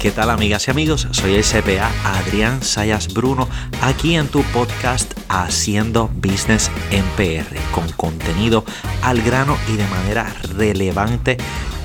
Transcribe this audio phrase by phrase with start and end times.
[0.00, 1.08] ¿Qué tal amigas y amigos?
[1.10, 3.48] Soy el CPA Adrián Sayas Bruno,
[3.82, 8.64] aquí en tu podcast Haciendo Business en PR, con contenido
[9.02, 11.36] al grano y de manera relevante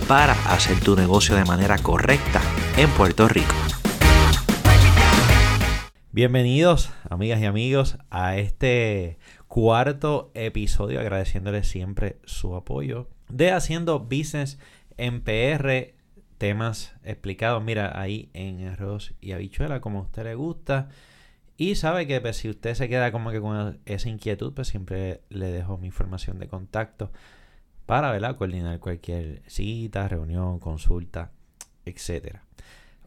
[0.08, 2.40] para hacer tu negocio de manera correcta
[2.78, 3.56] en Puerto Rico.
[6.12, 9.18] Bienvenidos amigas y amigos a este
[9.48, 14.60] cuarto episodio agradeciéndoles siempre su apoyo de Haciendo Business
[14.98, 15.96] en PR
[16.44, 20.90] temas explicados, mira, ahí en arroz y habichuela, como a usted le gusta.
[21.56, 25.22] Y sabe que pues, si usted se queda como que con esa inquietud, pues siempre
[25.30, 27.14] le dejo mi información de contacto
[27.86, 28.36] para ¿verdad?
[28.36, 31.32] coordinar cualquier cita, reunión, consulta,
[31.86, 32.40] etc.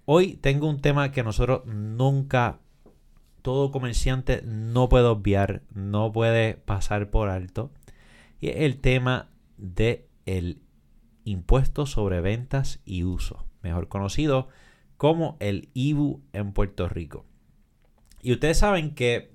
[0.06, 2.60] Hoy tengo un tema que nosotros nunca,
[3.42, 7.70] todo comerciante no puede obviar, no puede pasar por alto.
[8.40, 10.08] Y es el tema de
[11.26, 14.48] impuesto sobre ventas y uso, mejor conocido
[14.96, 17.26] como el IBU en Puerto Rico.
[18.22, 19.32] Y ustedes saben que,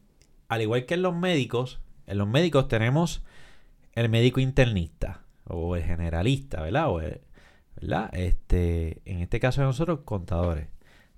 [0.48, 3.24] al igual que en los médicos, en los médicos tenemos
[3.94, 6.90] el médico internista o el generalista, ¿verdad?
[6.90, 7.02] O
[7.76, 8.10] ¿verdad?
[8.14, 10.70] Este, en este caso de nosotros, contadores.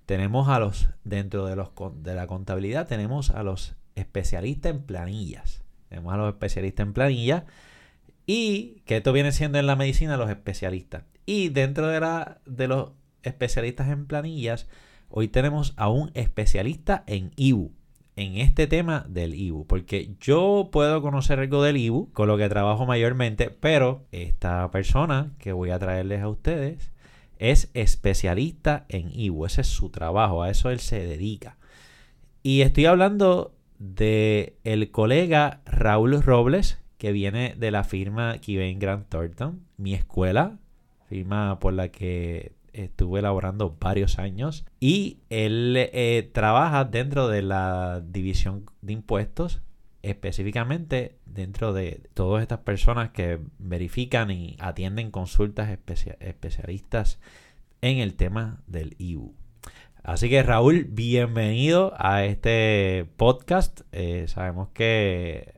[0.08, 1.70] Tenemos a los, dentro de, los,
[2.02, 5.64] de la contabilidad, tenemos a los especialistas en planillas.
[5.88, 7.44] Tenemos a los especialistas en planillas
[8.26, 11.04] y que esto viene siendo en la medicina los especialistas.
[11.26, 12.92] Y dentro de, la, de los
[13.24, 14.68] especialistas en planillas,
[15.10, 17.72] hoy tenemos a un especialista en IBU,
[18.16, 22.50] en este tema del IBU, porque yo puedo conocer algo del IBU, con lo que
[22.50, 26.92] trabajo mayormente, pero esta persona que voy a traerles a ustedes
[27.40, 31.58] es especialista en IBU, ese es su trabajo, a eso él se dedica.
[32.44, 39.10] Y estoy hablando de el colega Raúl Robles, que viene de la firma Kivain Grant
[39.10, 40.60] Thornton, mi escuela,
[41.10, 44.66] firma por la que estuve elaborando varios años.
[44.80, 49.62] Y él eh, trabaja dentro de la división de impuestos,
[50.02, 55.78] específicamente dentro de todas estas personas que verifican y atienden consultas
[56.22, 57.20] especialistas
[57.82, 59.36] en el tema del IBU.
[60.04, 63.82] Así que Raúl, bienvenido a este podcast.
[63.92, 65.53] Eh, sabemos que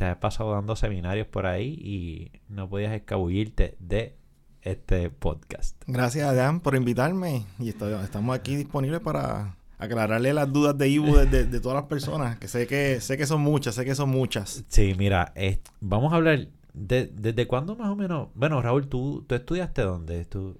[0.00, 4.16] te has pasado dando seminarios por ahí y no podías escabullirte de
[4.62, 5.76] este podcast.
[5.86, 7.44] Gracias, Adán, por invitarme.
[7.58, 12.48] Y estamos aquí disponibles para aclararle las dudas de Ibu de, todas las personas, que
[12.48, 14.64] sé que sé que son muchas, sé que son muchas.
[14.68, 15.34] Sí, mira,
[15.80, 18.28] vamos a hablar de, desde cuándo más o menos.
[18.34, 20.24] Bueno, Raúl, ¿tú, tú estudiaste dónde?
[20.24, 20.58] ¿Tú?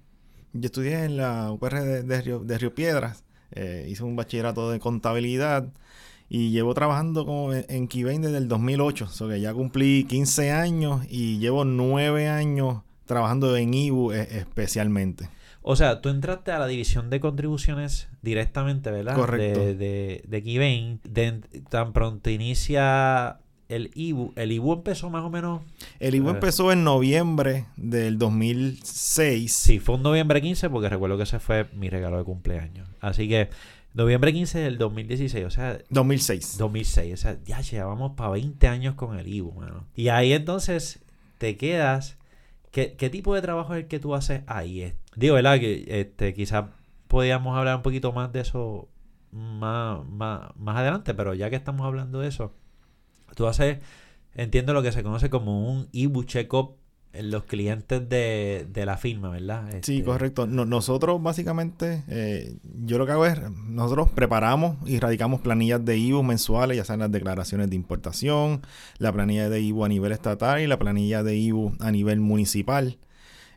[0.53, 3.23] Yo estudié en la UPR de, Río, de Río Piedras.
[3.53, 5.67] Eh, hice un bachillerato de contabilidad
[6.33, 9.03] y llevo trabajando como en Keybank desde el 2008.
[9.03, 14.21] O sea que ya cumplí 15 años y llevo 9 años trabajando en IBU e,
[14.37, 15.27] especialmente.
[15.61, 19.15] O sea, tú entraste a la división de contribuciones directamente, ¿verdad?
[19.15, 19.59] Correcto.
[19.59, 24.31] De, de, de tan pronto inicia el IBU.
[24.37, 25.63] ¿El IBU empezó más o menos?
[25.99, 29.51] El IBU empezó en noviembre del 2006.
[29.51, 32.87] Sí, fue un noviembre 15 porque recuerdo que ese fue mi regalo de cumpleaños.
[33.01, 33.49] Así que
[33.93, 35.79] Noviembre 15 del 2016, o sea...
[35.89, 36.57] 2006.
[36.57, 39.87] 2006, o sea, ya llevamos para 20 años con el Ibu, mano.
[39.95, 41.03] Y ahí entonces
[41.37, 42.17] te quedas...
[42.71, 44.93] ¿Qué, tipo de trabajo es el que tú haces ahí?
[45.17, 45.59] Digo, ¿verdad?
[45.59, 46.67] Que este, quizás
[47.09, 48.87] podíamos hablar un poquito más de eso
[49.31, 52.53] más, más, más adelante, pero ya que estamos hablando de eso,
[53.35, 53.79] tú haces,
[54.35, 56.77] entiendo lo que se conoce como un Ibu Check-up
[57.13, 59.67] los clientes de, la firma, ¿verdad?
[59.81, 60.47] Sí, este, correcto.
[60.47, 66.23] nosotros básicamente, eh, yo lo que hago es, nosotros preparamos y radicamos planillas de IVU
[66.23, 68.61] mensuales, ya sean las declaraciones de importación,
[68.97, 72.97] la planilla de IVU a nivel estatal y la planilla de IVU a nivel municipal.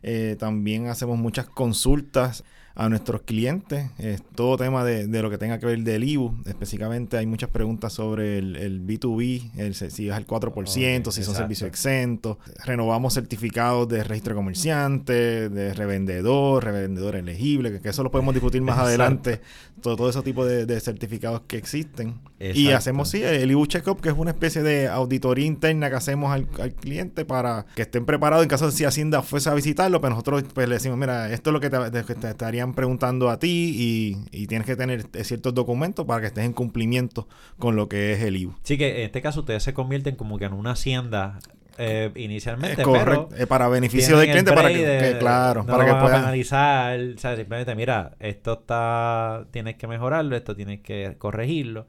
[0.03, 2.43] Eh, también hacemos muchas consultas
[2.75, 3.89] a nuestros clientes.
[3.97, 6.35] Es todo tema de, lo que tenga que ver del IBU.
[6.45, 11.67] Específicamente hay muchas preguntas sobre el, B2B, el, si es el 4%, si son servicios
[11.67, 12.37] exentos.
[12.65, 18.77] Renovamos certificados de registro comerciante, de revendedor, revendedor elegible, que, eso lo podemos discutir más
[18.79, 19.41] adelante.
[19.81, 22.15] Todo, todo ese tipo de, certificados que existen.
[22.39, 26.33] Y hacemos, sí, el IBU Checkup, que es una especie de auditoría interna que hacemos
[26.33, 26.45] al,
[26.75, 30.43] cliente para que estén preparados en caso de si Hacienda fuese a visitarlo, pero nosotros
[30.53, 34.65] pues, le decimos, mira, esto es lo que te, te preguntando a ti y, tienes
[34.65, 37.27] que tener ciertos documentos para que estés en cumplimiento
[37.57, 38.55] con lo que es el IVU.
[38.63, 41.39] Sí, que en este caso ustedes se convierten como que en una hacienda
[41.77, 42.83] eh, inicialmente.
[42.83, 47.35] correcto, eh, para beneficio del cliente, para que, claro, para que puedan analizar, o sea,
[47.35, 51.87] simplemente mira, esto está, tienes que mejorarlo, esto tienes que corregirlo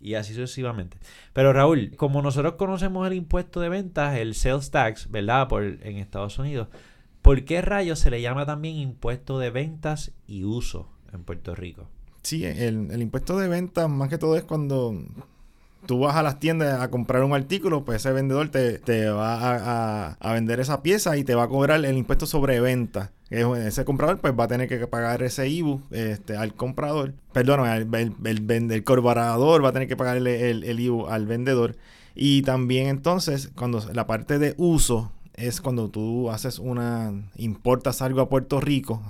[0.00, 0.96] y así sucesivamente.
[1.32, 5.48] Pero Raúl, como nosotros conocemos el impuesto de ventas, el sales tax, ¿verdad?
[5.48, 6.68] Por en Estados Unidos,
[7.28, 11.86] ¿Por qué rayos se le llama también impuesto de ventas y uso en Puerto Rico.
[12.22, 14.94] Sí, el, el impuesto de venta más que todo es cuando
[15.84, 20.32] tú vas a las tiendas a comprar un artículo, pues ese vendedor te, va a,
[20.32, 23.12] vender esa pieza y te va a cobrar el impuesto sobre venta.
[23.28, 27.12] Ese comprador pues va a tener que pagar ese IBU este, al comprador.
[27.34, 31.76] Perdón, el, el, el, corporador va a tener que pagar el IBU al vendedor.
[32.20, 38.20] Y también entonces, cuando la parte de uso es cuando tú haces una, importas algo
[38.20, 39.02] a Puerto Rico,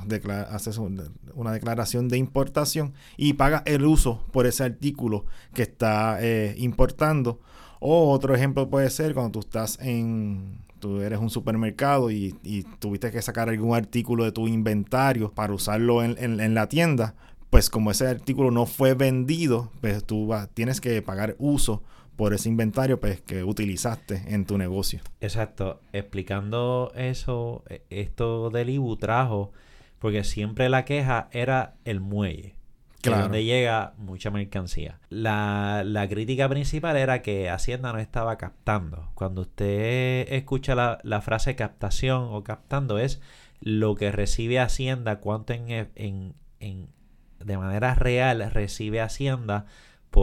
[0.51, 6.55] haces una declaración de importación y pagas el uso por ese artículo que está eh,
[6.59, 7.41] importando.
[7.81, 12.35] O otro ejemplo puede ser cuando tú estás en, tú eres un supermercado y,
[12.79, 17.15] tuviste que sacar algún artículo de tu inventario para usarlo en, en, la tienda,
[17.51, 21.83] pues como ese artículo no fue vendido, pues tú tienes que pagar uso
[22.19, 25.01] por ese inventario pues, que utilizaste en tu negocio.
[25.21, 25.81] Exacto.
[25.93, 29.53] Explicando eso, e, esto del IBU trajo,
[30.01, 32.57] porque siempre la queja era el muelle.
[33.01, 33.23] Claro.
[33.23, 34.99] donde llega mucha mercancía.
[35.09, 39.13] La, la, crítica principal era que Hacienda no estaba captando.
[39.15, 43.21] Cuando usted escucha la, la, frase captación o captando es
[43.61, 46.89] lo que recibe Hacienda, cuánto en, en, en
[47.39, 49.67] de manera real recibe Hacienda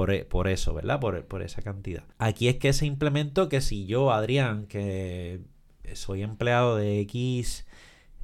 [0.09, 0.99] e, por, eso, ¿verdad?
[0.99, 2.03] Por, por, esa cantidad.
[2.17, 5.41] Aquí es que se implementó que si yo, Adrián, que
[5.93, 7.65] soy empleado de X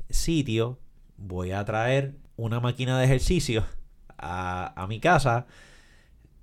[0.10, 0.80] sitio,
[1.18, 3.64] voy a traer una máquina de ejercicio
[4.18, 5.46] a, a mi casa,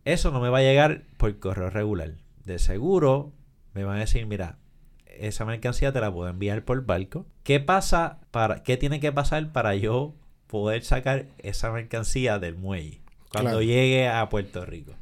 [0.05, 2.15] eso no me va a llegar por correo regular.
[2.45, 3.33] De seguro
[3.75, 4.59] me van a decir, mira,
[5.19, 7.27] esa mercancía te la puedo enviar por barco.
[7.43, 10.15] ¿Qué pasa para qué tiene que pasar para yo
[10.47, 13.01] poder sacar esa mercancía del muelle
[13.31, 14.95] cuando llegue a Puerto Rico?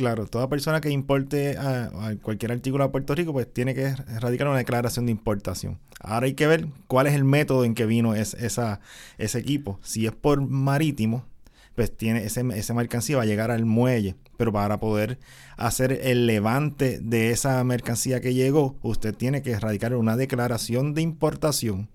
[0.00, 4.48] Claro, toda persona que importe a, cualquier artículo a Puerto Rico, pues tiene que radicar
[4.48, 5.78] una declaración de importación.
[6.00, 8.78] Ahora hay que ver cuál es el método en que vino ese
[9.18, 9.78] equipo.
[9.82, 11.26] Si es por marítimo,
[11.74, 14.16] pues tiene ese, esa mercancía va a llegar al muelle.
[14.38, 15.18] Pero para poder
[15.58, 21.02] hacer el levante de esa mercancía que llegó, usted tiene que radicar una declaración de
[21.02, 21.90] importación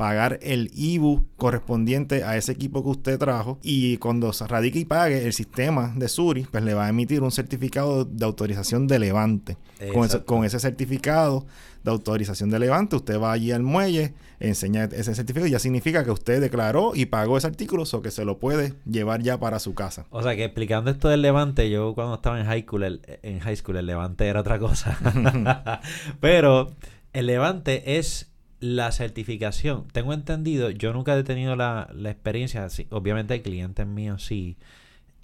[0.00, 4.86] pagar el IBU correspondiente a ese equipo que usted trajo y cuando se radique y
[4.86, 8.98] pague el sistema de Suri, pues le va a emitir un certificado de autorización de
[8.98, 9.58] levante.
[9.92, 11.44] Con ese, con ese, certificado
[11.84, 16.02] de autorización de levante, usted va allí al muelle, enseña ese certificado y ya significa
[16.02, 19.58] que usted declaró y pagó ese artículo o que se lo puede llevar ya para
[19.58, 20.06] su casa.
[20.08, 23.40] O sea que explicando esto del levante, yo cuando estaba en high school, el, en
[23.40, 24.98] high school el levante era otra cosa.
[26.20, 26.70] Pero
[27.12, 28.29] el levante es
[28.60, 34.56] la certificación, tengo entendido, yo nunca he tenido la, experiencia, obviamente hay clientes míos sí,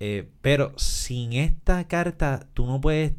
[0.01, 3.13] eh, pero sin esta carta tú no puedes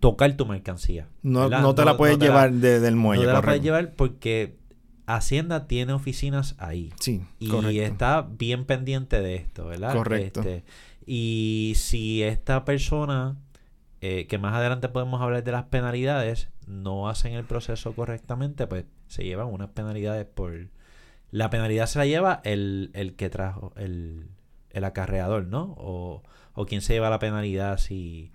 [0.00, 1.08] tocar tu mercancía.
[1.22, 3.24] No, no te la puedes llevar desde el muelle.
[3.24, 4.56] No te la puedes llevar porque
[5.06, 6.92] Hacienda tiene oficinas ahí.
[6.98, 9.92] Sí, y está bien pendiente de esto, ¿verdad?
[9.92, 10.40] Correcto.
[10.40, 10.64] Este,
[11.06, 13.36] y si esta persona,
[14.00, 18.86] eh, que más adelante podemos hablar de las penalidades, no hacen el proceso correctamente, pues
[19.08, 20.68] se llevan unas penalidades por...
[21.30, 24.28] La penalidad se la lleva el, el que trajo, el,
[24.70, 25.74] el acarreador, ¿no?
[25.78, 26.22] O,
[26.52, 28.33] o quién se lleva la penalidad si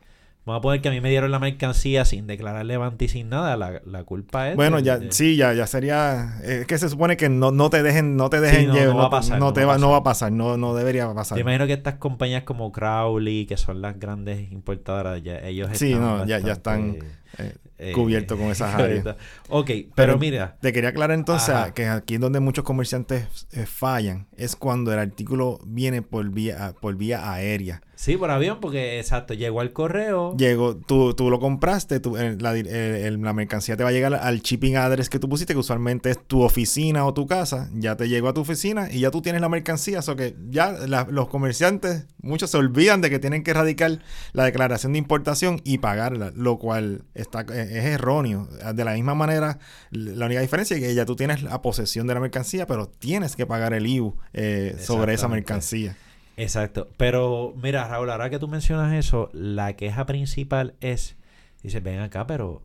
[0.49, 3.29] Vamos a poner que a mí me dieron la mercancía sin declarar levante y sin
[3.29, 3.55] nada.
[3.55, 4.55] La, culpa es.
[4.55, 6.39] Bueno, ya, sí, ya, ya sería.
[6.43, 9.09] Es que se supone que no, no te dejen, no te dejen no, va a
[9.09, 9.39] pasar.
[9.39, 11.35] No, te va, no va a pasar, no, no debería pasar.
[11.35, 15.93] Te imagino que estas compañías como Crowley, que son las grandes importadoras, ya, ellos sí,
[15.93, 16.97] no, ya, ya están.
[17.37, 19.15] Eh, eh, cubierto con esas áreas.
[19.49, 20.57] ok, pero, mira.
[20.59, 24.99] Te quería aclarar entonces que aquí es donde muchos comerciantes eh, fallan, es cuando el
[24.99, 27.81] artículo viene por vía, por vía aérea.
[27.99, 30.33] Sí, por avión, porque exacto, llegó al correo.
[30.37, 31.99] Llegó, tú, tú lo compraste,
[32.39, 36.25] la, mercancía te va a llegar al shipping address que tú pusiste, que usualmente es
[36.25, 37.69] tu oficina o tu casa.
[37.73, 39.99] Ya te llegó a tu oficina y ya tú tienes la mercancía.
[40.07, 40.77] O que ya
[41.09, 43.99] los comerciantes, muchos se olvidan de que tienen que radicar
[44.31, 48.47] la declaración de importación y pagarla, lo cual está, es erróneo.
[48.75, 49.59] De la misma manera,
[49.91, 53.35] la única diferencia es que ya tú tienes la posesión de la mercancía, pero tienes
[53.35, 55.97] que pagar el IVU eh, sobre esa mercancía.
[56.39, 56.87] Exacto.
[56.95, 61.17] Pero mira, Raúl, ahora que tú mencionas eso, la queja principal es,
[61.61, 62.63] dice, ven acá, pero,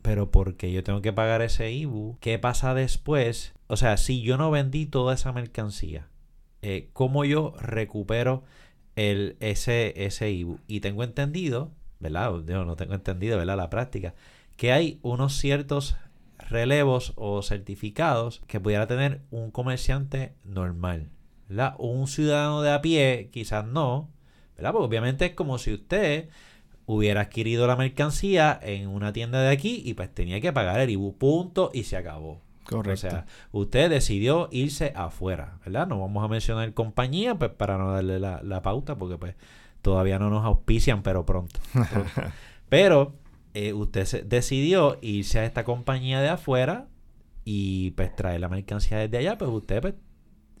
[0.00, 3.52] pero porque yo tengo que pagar ese IBU, ¿qué pasa después?
[3.66, 6.08] O sea, si yo no vendí toda esa mercancía,
[6.62, 8.44] eh, ¿cómo yo recupero
[8.96, 10.60] el, ese, ese IBU?
[10.66, 12.32] Y tengo entendido, ¿verdad?
[12.46, 13.58] Yo no tengo entendido, ¿verdad?
[13.58, 14.14] La práctica,
[14.56, 15.96] que hay unos ciertos
[16.38, 21.10] relevos o certificados que pudiera tener un comerciante normal.
[21.78, 24.08] Un ciudadano de a pie, quizás no,
[24.56, 24.72] ¿verdad?
[24.72, 26.28] Porque obviamente es como si usted
[26.86, 30.90] hubiera adquirido la mercancía en una tienda de aquí y pues tenía que pagar el
[30.90, 32.40] IBU punto y se acabó.
[32.64, 32.92] Correcto.
[32.92, 35.86] O sea, usted decidió irse afuera, ¿verdad?
[35.86, 39.34] No vamos a mencionar compañía, pues para no darle la, la pauta, porque pues
[39.82, 41.60] todavía no nos auspician, pero pronto.
[41.72, 42.10] pronto.
[42.68, 43.14] pero
[43.54, 46.86] eh, usted se decidió irse a esta compañía de afuera
[47.44, 49.94] y pues traer la mercancía desde allá, pues usted pues,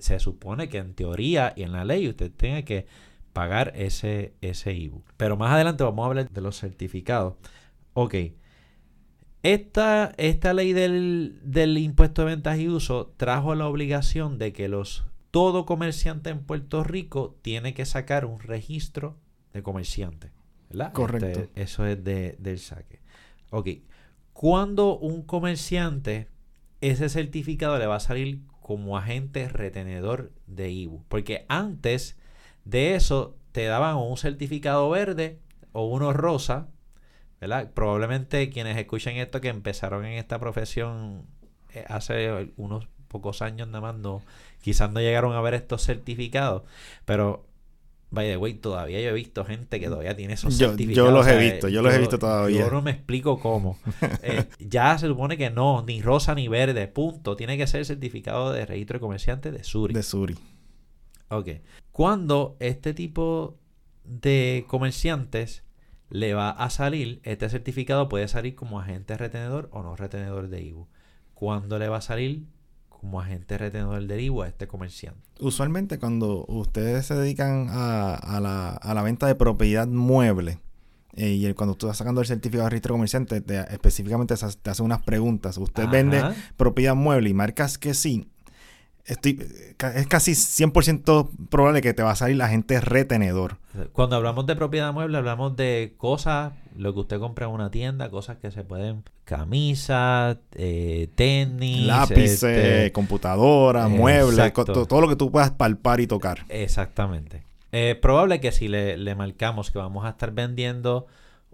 [0.02, 2.86] se supone que en teoría y en la ley usted tiene que
[3.32, 5.02] pagar ese, ese IBU.
[5.16, 7.34] Pero más adelante vamos a hablar de los certificados.
[7.94, 8.14] Ok.
[9.42, 14.68] Esta, esta ley del, del impuesto de ventas y uso trajo la obligación de que
[14.68, 19.16] los todo comerciante en Puerto Rico tiene que sacar un registro
[19.52, 20.30] de comerciante.
[20.68, 20.92] ¿verdad?
[20.92, 21.40] Correcto.
[21.40, 23.00] Este, eso es de, del saque.
[23.50, 23.68] Ok.
[24.32, 26.28] Cuando un comerciante,
[26.80, 31.04] ese certificado le va a salir como agente retenedor de IBU.
[31.08, 32.16] Porque antes
[32.64, 35.38] de eso te daban un certificado verde
[35.72, 36.68] o uno rosa,
[37.40, 37.70] ¿verdad?
[37.72, 41.26] Probablemente quienes escuchen esto que empezaron en esta profesión
[41.74, 44.22] eh, hace unos pocos años nada más, no,
[44.62, 46.62] quizás no llegaron a ver estos certificados,
[47.04, 47.44] pero
[48.12, 51.10] by the way, todavía yo he visto gente que todavía tiene esos yo, certificados.
[51.10, 52.60] Yo los he visto, yo, yo, los he visto todavía.
[52.60, 53.78] Yo no me explico cómo.
[54.22, 57.36] eh, ya se supone que no, ni rosa ni verde, punto.
[57.36, 59.94] Tiene que ser el certificado de registro de comerciante de Suri.
[59.94, 60.36] De Suri.
[61.28, 61.48] Ok.
[61.90, 63.58] Cuando este tipo
[64.04, 65.64] de comerciantes
[66.10, 70.60] le va a salir, este certificado puede salir como agente retenedor o no retenedor de
[70.60, 70.86] IBU.
[71.32, 72.44] ¿Cuándo le va a salir
[73.02, 75.20] como agente retenedor de IBU a este comerciante?
[75.40, 80.60] Usualmente cuando ustedes se dedican a, a, la, a la, venta de propiedad mueble,
[81.14, 84.46] eh, y el, cuando tú estás sacando el certificado de registro comerciante, te, específicamente te,
[84.46, 85.58] te hace unas preguntas.
[85.58, 85.92] ¿Usted Ajá.
[85.92, 86.22] vende
[86.56, 88.28] propiedad mueble y marcas que sí?
[89.04, 89.44] Estoy,
[89.94, 93.58] es casi 100% probable que te va a salir la gente retenedor.
[93.92, 98.10] Cuando hablamos de propiedad mueble, hablamos de cosas, lo que usted compra en una tienda,
[98.10, 105.08] cosas que se pueden, camisas, eh, tenis, lápices, este, computadora, eh, muebles, todo, todo lo
[105.08, 106.44] que tú puedas palpar y tocar.
[106.48, 107.38] Exactamente.
[107.72, 111.06] Es eh, probable que si le, le, marcamos que vamos a estar vendiendo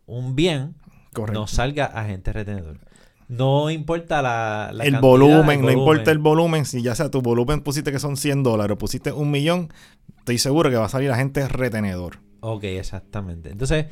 [0.05, 0.75] un bien,
[1.14, 1.40] Correcto.
[1.40, 2.81] nos salga agente retenedor.
[3.28, 6.64] No importa la, la el, cantidad, volumen, el no importa el volumen.
[6.64, 9.73] Si ya sea tu volumen pusiste que son 100 dólares o pusiste un millón,
[10.18, 12.20] estoy seguro que va a salir la gente retenedor.
[12.40, 13.50] Ok, exactamente.
[13.50, 13.87] Entonces,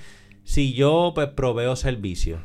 [0.45, 2.39] si yo pues proveo servicio,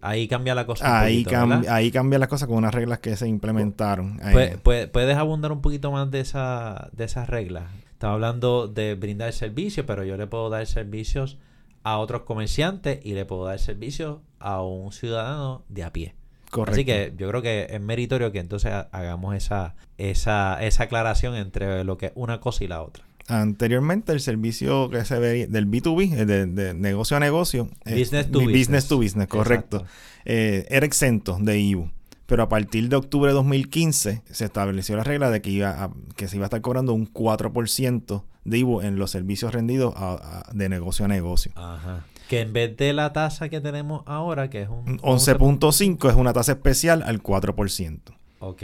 [0.00, 1.00] ahí cambia la cosa.
[1.00, 4.18] Ahí, poquito, cam ahí cambia la cosa con unas reglas que se implementaron.
[4.62, 7.64] ¿Puedes abundar un poquito más de, esa, de esas reglas?
[7.90, 11.38] Estaba hablando de brindar servicio, pero yo le puedo dar servicios
[11.82, 16.14] a otros comerciantes y le puedo dar servicios a un ciudadano de a pie.
[16.50, 16.72] Correcto.
[16.72, 21.84] Así que yo creo que es meritorio que entonces hagamos esa, esa, esa aclaración entre
[21.84, 23.04] lo que es una cosa y la otra.
[23.28, 28.30] Anteriormente el servicio que se ve del B2B, de, de negocio a negocio, business eh,
[28.30, 29.84] to business, business, to business correcto,
[30.24, 31.90] eh, era exento de IBU.
[32.26, 35.90] Pero a partir de octubre de 2015 se estableció la regla de que, iba a,
[36.16, 40.46] que se iba a estar cobrando un 4% de IBU en los servicios rendidos a,
[40.48, 41.52] a, de negocio a negocio.
[41.54, 42.04] Ajá.
[42.30, 46.32] Que en vez de la tasa que tenemos ahora, que es un 11.5, es una
[46.32, 47.98] tasa especial al 4%.
[48.38, 48.62] Ok.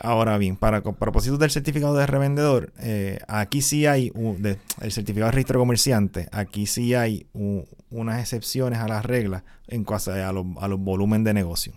[0.00, 4.92] Ahora bien, para propósitos del certificado de revendedor, eh, aquí sí hay un, de, el
[4.92, 10.14] certificado de registro comerciante, aquí sí hay un, unas excepciones a las reglas en cuanto
[10.14, 11.74] a, los, a los volúmenes de negocio.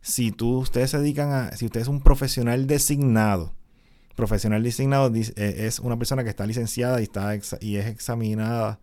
[0.00, 3.52] Si tú, ustedes se dedican a, si usted es un profesional designado,
[4.14, 8.80] profesional designado eh, es una persona que está licenciada y, está exa, y es examinada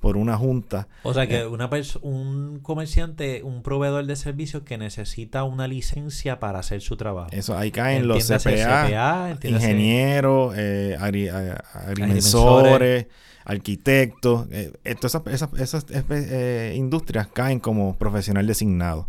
[0.00, 0.88] por una junta.
[1.02, 1.68] O sea que eh, una
[2.02, 7.30] un comerciante, un proveedor de servicios que necesita una licencia para hacer su trabajo.
[7.32, 13.06] Eso, ahí caen los CPA, CPA ingenieros, eh, agri, agrimensores,
[13.48, 14.46] arquitectos.
[14.50, 19.08] Eh, esas, esas, esas eh, industrias caen como profesional designado.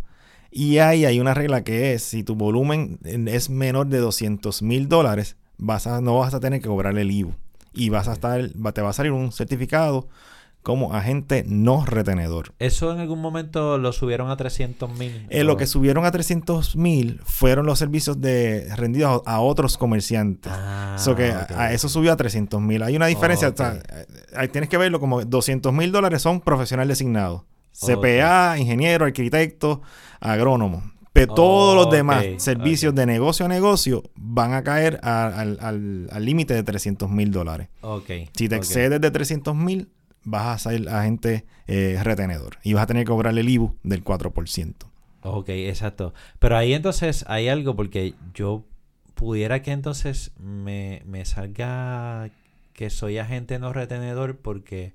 [0.50, 4.88] Y ahí hay una regla que es, si tu volumen es menor de 200 mil
[4.88, 7.34] dólares, vas a, no vas a tener que cobrar el IVU.
[7.72, 10.08] Y vas a estar, te va a salir un certificado
[10.62, 12.54] como agente no retenedor.
[12.58, 15.26] ¿Eso en algún momento lo subieron a 300 mil?
[15.30, 19.78] Eh, lo que subieron a 300 mil fueron los servicios de rendidos a, a otros
[19.78, 20.52] comerciantes.
[20.54, 21.56] Ah, so que okay.
[21.56, 22.82] a, a, eso subió a 300 mil.
[22.82, 23.48] Hay una diferencia.
[23.48, 23.66] Okay.
[23.66, 23.82] o sea,
[24.36, 27.46] ahí tienes que verlo como 200 mil dólares son profesional designado.
[27.72, 28.62] CPA, okay.
[28.62, 29.80] ingeniero, arquitecto,
[30.20, 30.82] agrónomo.
[31.12, 36.62] Pero todos los demás servicios de negocio a negocio van a caer al límite de
[36.62, 37.68] 300 mil dólares.
[38.34, 39.90] Si te excedes de 300 mil,
[40.24, 44.04] vas a ser agente eh, retenedor y vas a tener que cobrar el IBU del
[44.04, 44.74] 4%.
[45.22, 46.14] Ok, exacto.
[46.38, 48.64] Pero ahí entonces hay algo porque yo
[49.14, 52.30] pudiera que entonces me, me salga
[52.72, 54.94] que soy agente no retenedor porque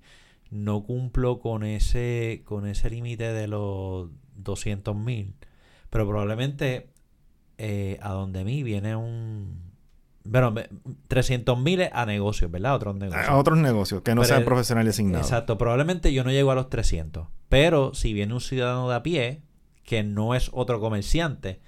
[0.50, 5.36] no cumplo con ese con ese límite de los 200 mil.
[5.90, 6.88] Pero probablemente
[7.58, 9.65] eh, a donde mí viene un...
[10.26, 10.54] Bueno,
[11.08, 12.72] 300 mil a negocios, ¿verdad?
[12.72, 13.28] A otros negocios.
[13.28, 15.28] A otros negocios que no Pero sean profesionales designados.
[15.28, 17.28] Exacto, probablemente yo no llego a los 300.
[17.48, 19.42] Pero si viene un ciudadano de a pie,
[19.84, 21.62] que no es otro comerciante,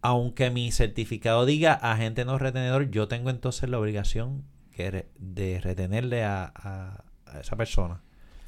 [0.00, 5.60] aunque mi certificado diga agente no retenedor, yo tengo entonces la obligación que re- de
[5.60, 8.00] retenerle a, a- a esa persona.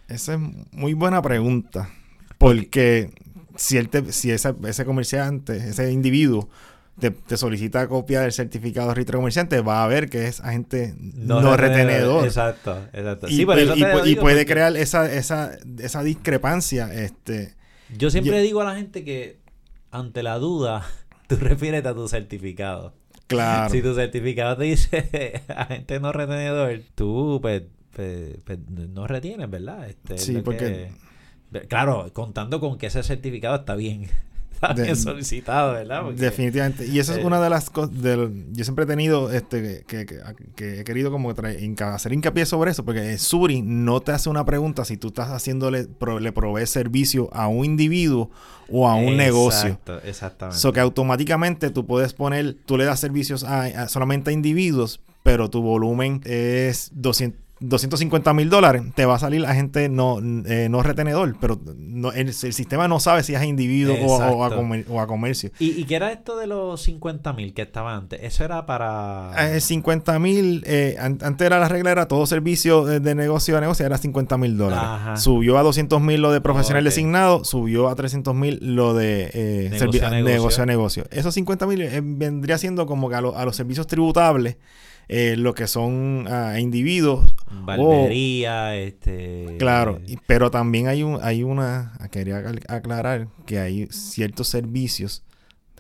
[0.09, 0.41] Esa es
[0.73, 1.91] muy buena pregunta.
[2.39, 3.11] Porque
[3.57, 6.49] si, él te- si ese, ese comerciante, ese individuo,
[6.99, 10.95] te, te solicita copia del certificado de registro comerciante, va a ver que es agente
[10.99, 12.25] no, retenedor.
[12.25, 13.29] Exacto, exacto.
[13.29, 16.93] Y, sí, puede porque crear esa, esa, esa discrepancia.
[16.93, 17.55] Este,
[17.99, 19.39] Yo siempre Yo- digo a la gente que
[19.91, 20.87] ante la duda,
[21.29, 22.95] tú refieres a tu certificado.
[23.27, 23.71] claro.
[23.71, 27.63] Si tu certificado te dice agente no retenedor, tú pues,
[27.95, 29.89] pues- pues, no retienes, ¿verdad?
[29.89, 31.07] Este, es Sí, porque- que-
[31.69, 34.09] Claro, contando con que ese certificado está bien,
[34.57, 36.03] está De- bien solicitado, ¿verdad?
[36.03, 36.87] Porque- Definitivamente.
[36.87, 37.91] Y eso es eh, una de las cosas.
[37.95, 40.21] Yo siempre he tenido, este, que, que-
[40.57, 44.45] que he querido como hacer hincapié sobre eso, porque el Suri no te hace una
[44.45, 48.31] pregunta si tú estás haciéndole, pro- le provees servicio a un individuo
[48.69, 49.69] o a un negocio.
[49.71, 50.59] Exacto, exactamente.
[50.61, 55.01] So que automáticamente tú puedes poner, tú le das servicios a, a- solamente a individuos,
[55.23, 60.19] pero tu volumen es 200 250 mil dólares, te va a salir a gente no,
[60.47, 64.21] eh, no retenedor, pero no, el, el sistema no sabe si es a individuo o,
[64.21, 64.57] a- o a Exacto.
[64.57, 65.51] comer- o a comercio.
[65.59, 68.21] ¿Y, ¿Y qué era esto de los 50 mil que estaba antes?
[68.23, 69.33] Eso era para...
[69.57, 73.61] Eh, 50 mil, eh, an- antes era la regla, era todo servicio de negocio a
[73.63, 74.85] negocio, era 50 mil dólares.
[74.87, 75.17] Ajá.
[75.17, 76.89] Subió a 200 mil lo de profesional Ok.
[76.91, 80.25] designado, subió a 300 mil lo de eh, Negocio a negocio.
[80.35, 81.05] negocio a negocio.
[81.11, 84.59] Esos 50 mil vendría siendo como que a, lo- a los servicios tributables,
[85.09, 87.35] eh, lo que son a individuos.
[87.51, 89.57] Barbería, este...
[89.59, 95.23] Claro, y- pero también hay un, hay una, quería ac- aclarar que hay ciertos servicios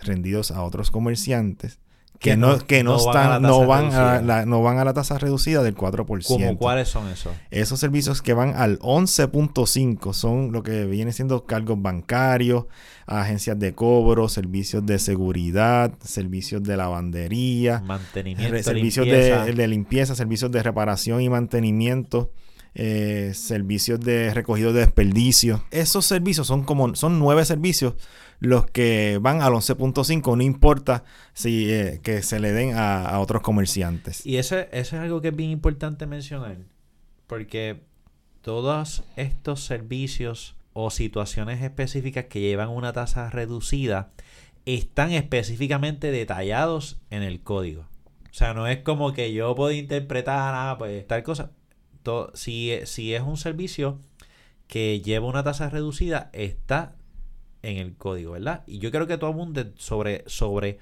[0.02, 1.78] rendidos a otros comerciantes
[2.18, 4.62] que, Que no, que no, no van a están, la no van a la, no
[4.62, 6.26] van a la tasa reducida del 4%.
[6.26, 7.32] ¿Cómo cuáles son esos?
[7.50, 12.64] Esos servicios que van al 11.5 son lo que viene siendo cargos bancarios,
[13.06, 19.44] agencias de cobro, servicios de seguridad, servicios de lavandería, Mantenimiento, servicios limpieza.
[19.44, 22.30] de, de limpieza, servicios de reparación y mantenimiento,
[22.74, 25.60] eh, servicios de recogido de desperdicios.
[25.70, 27.94] Esos servicios son como son nueve servicios
[28.40, 33.42] los que van al 11.5, no importa si eh, que se le den a, otros
[33.42, 34.24] comerciantes.
[34.26, 36.58] Y eso, es algo que es bien importante mencionar.
[37.26, 37.82] Porque
[38.42, 44.12] todos estos servicios o situaciones específicas que llevan una tasa reducida
[44.66, 47.86] están específicamente detallados en el código.
[48.30, 51.52] O sea, no es como que yo puedo interpretar, ah, pues tal cosa.
[52.34, 53.98] Si, si es un servicio
[54.68, 56.94] que lleva una tasa reducida, está
[57.66, 58.62] en el código, ¿verdad?
[58.66, 60.78] Y yo creo que todo el mundo sobre, sobre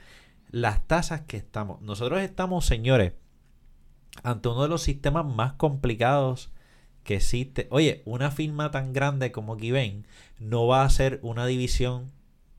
[0.50, 1.80] las tasas que estamos.
[1.80, 3.14] Nosotros estamos, señores,
[4.22, 6.50] ante uno de los sistemas más complicados
[7.02, 7.66] que existe.
[7.70, 10.06] Oye, una firma tan grande como Kiven
[10.38, 12.12] no va a hacer una división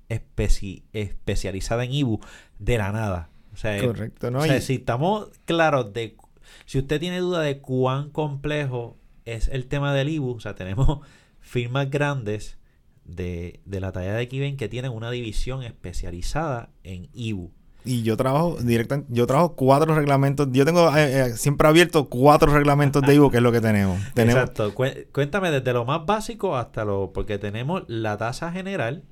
[0.09, 2.19] especi- especializada en IBU
[2.59, 3.29] de la nada.
[3.53, 4.39] O sea, Correcto, ¿no?
[4.39, 6.17] o sea, si estamos claros de...
[6.65, 10.99] Si usted tiene duda de cuán complejo es el tema del IBU, o sea, tenemos
[11.39, 12.57] firmas grandes
[13.05, 17.51] de, de la talla de Kiven que tienen una división especializada en IBU.
[17.87, 20.47] Y yo trabajo directamente, yo trabajo cuatro reglamentos.
[20.51, 23.99] Yo tengo eh, eh, siempre abierto cuatro reglamentos de IVU, que es lo que tenemos.
[24.15, 24.73] tenemos Exacto.
[24.73, 27.11] Cué- Cuéntame desde lo más básico hasta lo...
[27.13, 29.03] Porque tenemos la tasa general,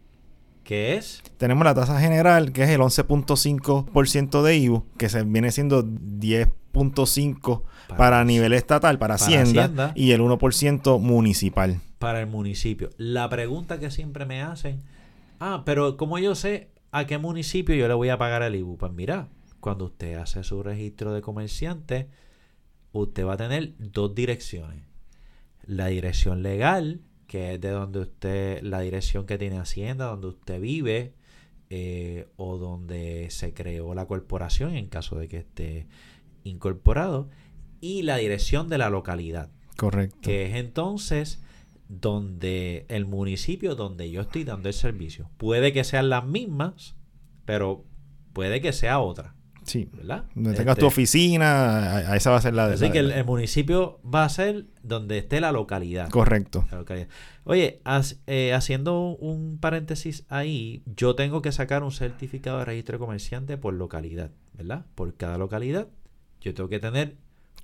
[0.64, 1.22] que es...
[1.38, 7.62] Tenemos la tasa general, que es el 11.5% de IVU, que se viene siendo 10.5%
[7.98, 9.92] para, nivel estatal, para, para Hacienda, Hacienda.
[9.96, 11.80] y el 1% municipal.
[12.04, 12.90] Para el municipio.
[12.98, 14.84] La pregunta que siempre me hacen,
[15.40, 18.78] ah, pero como yo sé a qué municipio yo le voy a pagar el IBU,
[18.78, 19.30] pues mira,
[19.62, 22.10] cuando usted hace su registro de comerciante,
[22.92, 24.84] usted va a tener dos direcciones.
[25.66, 30.60] La dirección legal, que es de donde usted, la dirección que tiene Hacienda, donde usted
[30.60, 31.14] vive,
[31.70, 35.88] eh, o donde se creó la corporación en caso de que esté
[36.44, 37.30] incorporado,
[37.80, 40.20] y la dirección de la localidad Correcto.
[40.22, 41.43] que es entonces
[42.02, 45.30] donde el municipio donde yo estoy dando el servicio.
[45.38, 46.96] Puede que sean las mismas,
[47.46, 47.86] pero
[48.34, 49.90] puede que sea otra, Sí.
[49.94, 50.26] ¿verdad?
[50.36, 53.00] Donde tengas Este, tu oficina, a, esa va a ser la de Así la- que
[53.00, 56.10] el, el municipio va a ser donde esté la localidad.
[56.10, 56.66] Correcto.
[56.72, 57.08] La localidad.
[57.46, 57.82] Oye,
[58.28, 63.58] eh, haciendo un paréntesis ahí, yo tengo que sacar un certificado de registro de comerciante
[63.58, 64.86] por localidad, ¿verdad?
[64.96, 65.88] Por cada localidad,
[66.42, 67.16] yo tengo que tener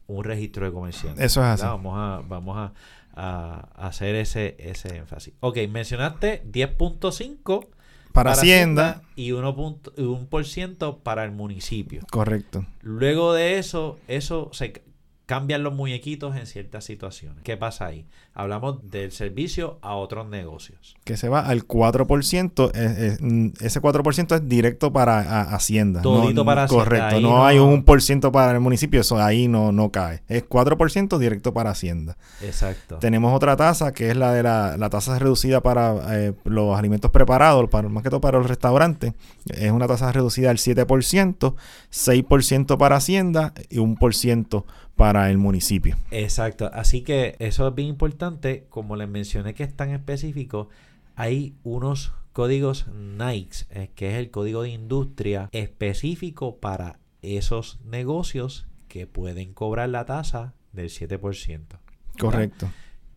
[0.07, 1.23] un registro de comerciante.
[1.23, 1.63] Eso es así.
[1.63, 2.73] Vamos a, vamos a,
[3.19, 5.33] a hacer ese, ese énfasis.
[5.41, 7.67] Ok, mencionaste 10.5
[8.13, 12.01] para, Hacienda, y 1%, para el municipio.
[12.09, 12.65] Correcto.
[12.81, 14.81] Luego de eso, eso se
[15.29, 17.43] cambian los muñequitos en ciertas situaciones.
[17.43, 18.07] ¿Qué pasa ahí?
[18.33, 20.95] Hablamos del servicio a otros negocios.
[21.03, 23.51] Que se va al 4%.
[23.61, 26.01] ese 4% es directo para Hacienda.
[26.01, 26.83] Todito para Hacienda.
[26.83, 27.19] Correcto.
[27.21, 29.01] No, hay un por ciento para el municipio.
[29.01, 30.23] Eso ahí no, no cae.
[30.27, 32.17] Es 4% directo para Hacienda.
[32.41, 32.97] Exacto.
[32.97, 37.11] Tenemos otra tasa que es la de la, la tasa reducida para eh, los alimentos
[37.11, 39.13] preparados, para, más que todo para los restaurantes.
[39.45, 41.53] Es una tasa reducida al 7%,
[41.91, 44.63] 6% para Hacienda y 1%
[44.99, 45.95] para el municipio.
[46.11, 50.67] Exacto, así que eso es bien importante, como les mencioné que es tan específico,
[51.15, 58.67] hay unos códigos NICE, eh, que es el código de industria específico para esos negocios
[58.89, 61.79] que pueden cobrar la tasa del 7%.
[62.19, 62.69] Correcto.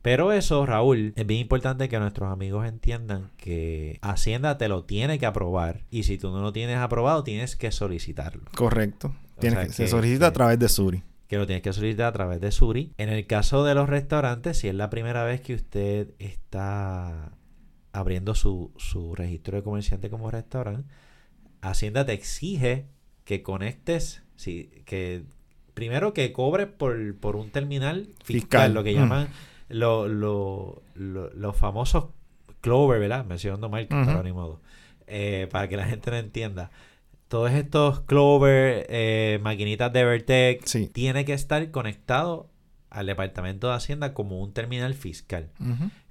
[0.02, 5.18] Pero eso, Raúl, es bien importante que nuestros amigos entiendan que Hacienda te lo tiene
[5.18, 8.44] que aprobar y si tú no lo tienes aprobado, tienes que solicitarlo.
[8.54, 9.16] Correcto.
[9.70, 12.92] se solicita a través de Suri que lo tienes que solicitar a través de Suri.
[12.98, 17.32] En el caso de los restaurantes, si es la primera vez que usted está
[17.90, 18.70] abriendo su,
[19.16, 20.86] registro de comerciante como restaurante,
[21.62, 22.84] Hacienda te exige
[23.24, 24.22] que conectes,
[24.84, 25.24] que
[25.72, 26.96] primero que cobres por,
[27.34, 28.94] un terminal fiscal, lo que mm.
[28.94, 29.28] llaman
[29.70, 32.08] los famosos
[32.60, 33.24] Clover, ¿verdad?
[33.24, 34.60] Mencionando marcas, uh ni modo.
[35.06, 36.70] Eh, para que la gente lo entienda
[37.32, 42.50] todos estos Clover, eh, maquinitas de Vertex, tiene que estar conectado
[42.90, 45.48] al Departamento de Hacienda como un terminal fiscal.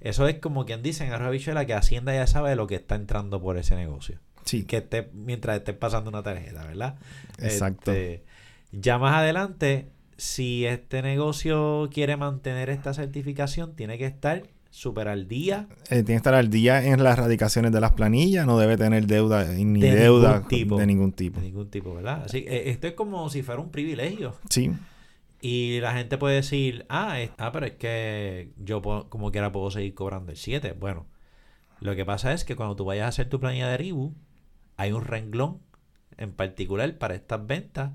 [0.00, 3.40] Eso es como quien dice en Arroyo que Hacienda ya sabe lo que está entrando
[3.40, 4.18] por ese negocio.
[4.46, 4.64] Sí.
[4.64, 6.96] Que esté, mientras esté pasando una tarjeta, ¿verdad?
[7.38, 7.92] Exacto.
[7.92, 8.24] Este,
[8.72, 15.28] ya más adelante, si este negocio quiere mantener esta certificación, tiene que estar súper al
[15.28, 15.68] día.
[15.90, 19.06] Eh, tiene que estar al día en las radicaciones de las planillas, no debe tener
[19.06, 21.40] deuda ni deuda de ningún tipo.
[21.40, 22.24] De ningún tipo, ¿verdad?
[22.24, 24.34] Así, eh, esto es como si fuera un privilegio.
[24.48, 24.72] Sí.
[25.42, 29.94] Y la gente puede decir, ah, ah pero es que yo como quiera puedo seguir
[29.94, 30.74] cobrando el 7.
[30.80, 31.06] Bueno,
[31.80, 34.14] lo que pasa es que cuando tú vayas a hacer tu planilla de RIBU,
[34.78, 35.58] hay un renglón
[36.16, 37.92] en particular para estas ventas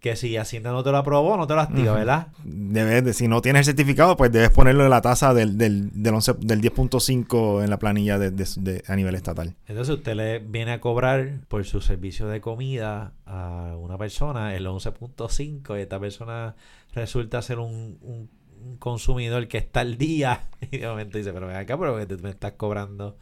[0.00, 2.28] que si Hacienda no te lo aprobó, no te lo activa, ¿verdad?
[2.42, 5.90] Debes de, si no tienes el certificado, pues debes ponerlo en la tasa del, del,
[5.92, 9.54] del, del 10.5 en la planilla de, a nivel estatal.
[9.66, 14.66] Entonces usted le viene a cobrar por su servicio de comida a una persona el
[14.66, 16.56] 11.5 y esta persona
[16.94, 18.30] resulta ser un, un,
[18.78, 22.52] consumidor que está al día y de momento dice, pero ven acá, pero me estás
[22.52, 23.18] cobrando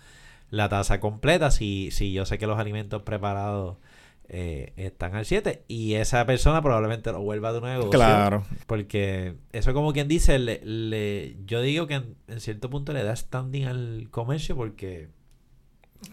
[0.51, 3.77] la tasa completa si, si yo sé que los alimentos preparados
[4.31, 7.89] eh, están al 7 y esa persona probablemente lo vuelva de nuevo.
[7.89, 8.45] Claro.
[8.67, 13.65] Porque eso como quien dice, le, yo digo que en, cierto punto le da standing
[13.65, 15.09] al comercio porque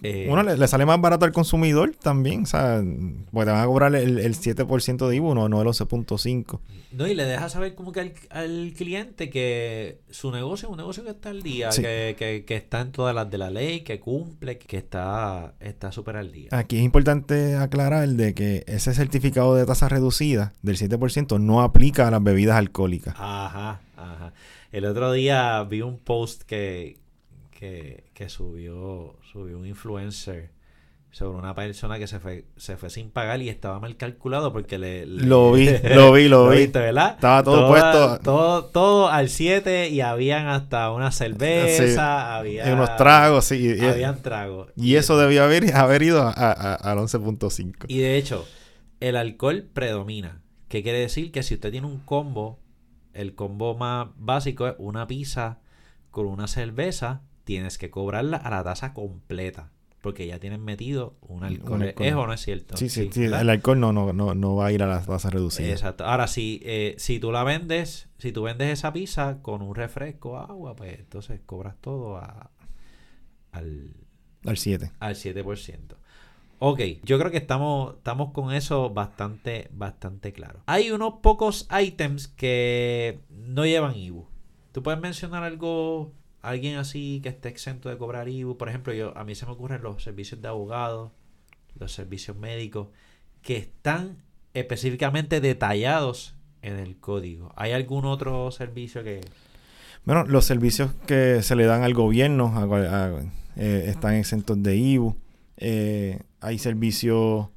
[0.02, 2.84] eh, bueno, le, sale más barato al consumidor también, o sea,
[3.32, 6.60] porque te van a cobrar el, el 7% de IVU, no, no el 11.5%.
[6.92, 11.04] No, y le deja saber como que al, cliente que su negocio es un negocio
[11.04, 14.58] que está al día, que, que, está en todas las de la ley, que cumple,
[14.58, 15.54] que está
[15.92, 16.50] súper al día.
[16.52, 22.08] Aquí es importante aclarar de que ese certificado de tasa reducida del 7% no aplica
[22.08, 23.16] a las bebidas alcohólicas.
[23.18, 24.34] Ajá, ajá.
[24.72, 26.98] El otro día vi un post que,
[28.14, 30.52] que, subió, subió un influencer
[31.12, 34.78] sobre una persona que se fue, se fue sin pagar y estaba mal calculado porque
[34.78, 35.06] le...
[35.06, 36.68] lo vi, lo vi, lo, vi.
[36.68, 37.12] ¿verdad?
[37.16, 38.20] Estaba todo, puesto...
[38.20, 42.74] Todo, todo al 7 y habían hasta una cerveza, había...
[42.74, 43.80] unos tragos, sí.
[43.80, 44.72] Habían tragos.
[44.76, 47.86] Y eso debía haber, haber ido a, al 11.5.
[47.88, 48.46] Y de hecho,
[49.00, 50.42] el alcohol predomina.
[50.68, 51.32] ¿Qué quiere decir?
[51.32, 52.60] Que si usted tiene un combo,
[53.14, 55.60] el combo más básico es una pizza
[56.12, 59.72] con una cerveza tienes que cobrarla a la tasa completa.
[60.02, 61.82] Porque ya tienen metido un alcohol.
[61.82, 62.78] ¿Es o no es cierto?
[62.78, 65.70] Sí, sí, el alcohol no, no, no, no va a ir a la tasa reducida.
[65.70, 66.06] Exacto.
[66.06, 70.38] Ahora, si, eh, si tú la vendes, si tú vendes esa pizza con un refresco,
[70.38, 72.52] agua, pues entonces cobras todo a,
[73.52, 73.96] al...
[74.46, 74.92] Al 7.
[75.00, 75.96] Al 7%.
[76.60, 80.62] Ok, yo creo que estamos, estamos con eso bastante, bastante claro.
[80.68, 84.28] Hay unos pocos items que no llevan IBU.
[84.72, 86.14] ¿Tú puedes mencionar algo
[86.46, 89.52] alguien así que esté exento de cobrar IBU, por ejemplo, yo a mí se me
[89.52, 91.12] ocurren los servicios de abogados,
[91.78, 92.90] los servicios médicos,
[93.42, 94.18] que están
[94.54, 97.52] específicamente detallados en el código.
[97.56, 99.22] ¿Hay algún otro servicio que...?
[100.04, 102.54] Bueno, los servicios que se le dan al gobierno
[103.56, 105.16] eh, están exentos de IBU.
[105.58, 107.48] Eh, hay servicios,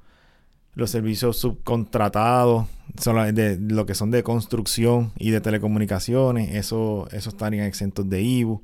[0.74, 2.66] los servicios subcontratados,
[2.98, 8.22] son de, lo que son de construcción y de telecomunicaciones, eso, eso estarían exentos de
[8.22, 8.62] IBU.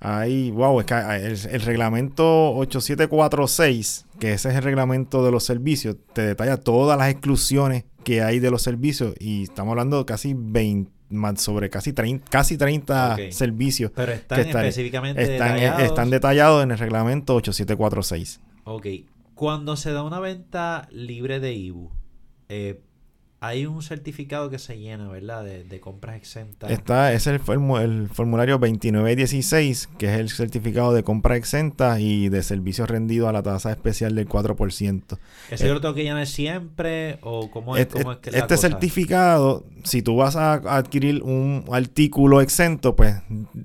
[0.00, 5.44] Ahí, wow, es que el, el, reglamento 8746, que ese es el reglamento de los
[5.44, 10.04] servicios, te detalla todas las exclusiones que hay de los servicios y estamos hablando de
[10.04, 10.90] casi 20,
[11.36, 13.92] sobre casi 30, casi 30 servicios.
[13.94, 15.82] Pero están específicamente están, detallados.
[15.82, 18.40] están detallados en el reglamento 8746.
[18.64, 18.86] Ok.
[19.34, 21.90] Cuando se da una venta libre de IBU,
[22.48, 22.80] eh,
[23.46, 25.44] hay un certificado que se llena, ¿verdad?
[25.44, 26.70] De, compras exentas.
[26.70, 32.42] Está, es el, el, formulario 2916, que es el certificado de compra exenta y de
[32.42, 35.18] servicios rendidos a la tasa especial del 4%.
[35.50, 37.18] ¿Ese yo lo tengo que llenar siempre?
[37.20, 42.40] ¿O cómo es, cómo es que Este certificado, si tú vas a adquirir un artículo
[42.40, 43.16] exento, pues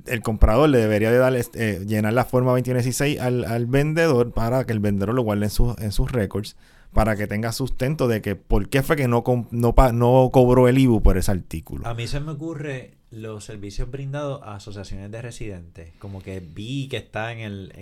[0.08, 4.66] el comprador le debería de dar, eh, llenar la forma 2916 al, al vendedor para
[4.66, 6.58] que el vendedor lo guarde en, sus en sus récords
[6.94, 10.78] para que tenga sustento de que por qué fue que no, no, no cobró el
[10.78, 11.88] IBU por ese artículo.
[11.88, 15.94] A mí se me ocurre los servicios brindados a asociaciones de residentes.
[15.98, 17.74] Como que vi que está en el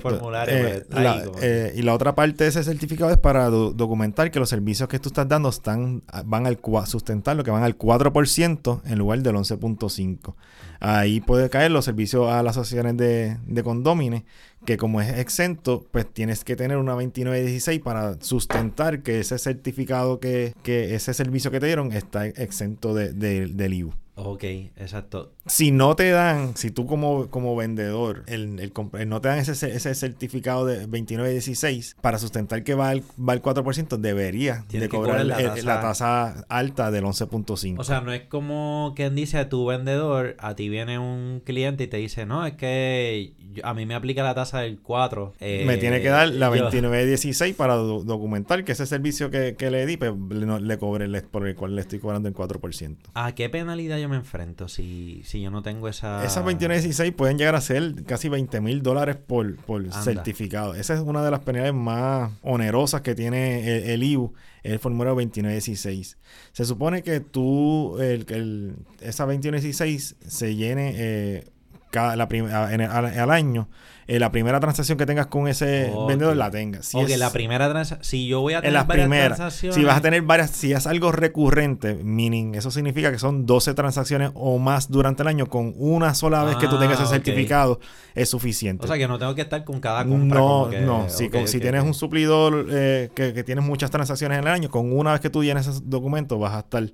[0.00, 0.54] formulario.
[0.54, 4.48] Eh, pues, eh, y la otra parte de ese certificado es para documentar que los
[4.48, 8.98] servicios que tú estás dando están van al sustentar lo que van al 4% en
[8.98, 10.34] lugar del 11.5%.
[10.78, 14.24] Ahí puede caer los servicios a las asociaciones de, de condómines,
[14.66, 20.20] que como es exento, pues tienes que tener una 2916 para sustentar que ese certificado,
[20.20, 23.94] que, que ese servicio que te dieron está exento de, del IVU.
[24.18, 25.34] Ok, exacto.
[25.44, 28.72] Si no te dan, si tú como, como vendedor, el, el,
[29.08, 33.42] no te dan ese, ese certificado de 2916 para sustentar que va al, va al
[33.42, 36.46] 4%, debería de cobrar la, tasa.
[36.48, 37.78] alta del 11.5.
[37.78, 41.84] O sea, no es como quien dice a tu vendedor, a ti viene un cliente
[41.84, 45.34] y te dice, no, es que a mí me aplica la tasa del 4.
[45.40, 50.12] me tiene que dar la 2916 para documentar que ese servicio que, le di, pues
[50.30, 52.96] le, le cobre por el cual le estoy cobrando el 4%.
[53.12, 56.24] ¿A qué penalidad yo me enfrento si, si yo no tengo esa...
[56.24, 60.74] Esas 2116 pueden llegar a ser casi 20 mil dólares por, por certificado.
[60.74, 66.18] Esa es una de las penalidades más onerosas que tiene el, IBU, el formulario 2916.
[66.52, 71.44] Se supone que tú, el, el, esa 2116 se llene eh,
[71.90, 73.68] cada, la al año
[74.08, 76.86] eh, la primera transacción que tengas con ese vendedor la tengas.
[76.86, 78.04] Si la primera transacción.
[78.04, 79.74] Si yo voy a tener en varias transacciones.
[79.74, 83.74] Si vas a tener varias, si es algo recurrente, meaning, eso significa que son 12
[83.74, 87.18] transacciones o más durante el año, con una sola vez que tú tengas ese ah,
[87.18, 87.80] certificado,
[88.14, 88.84] es suficiente.
[88.84, 90.38] O sea que no tengo que estar con cada compra.
[90.38, 91.08] No, no.
[91.08, 94.96] si, si tienes un suplidor eh, que, que, tienes muchas transacciones en el año, con
[94.96, 96.84] una vez que tú llenes ese documento vas a estar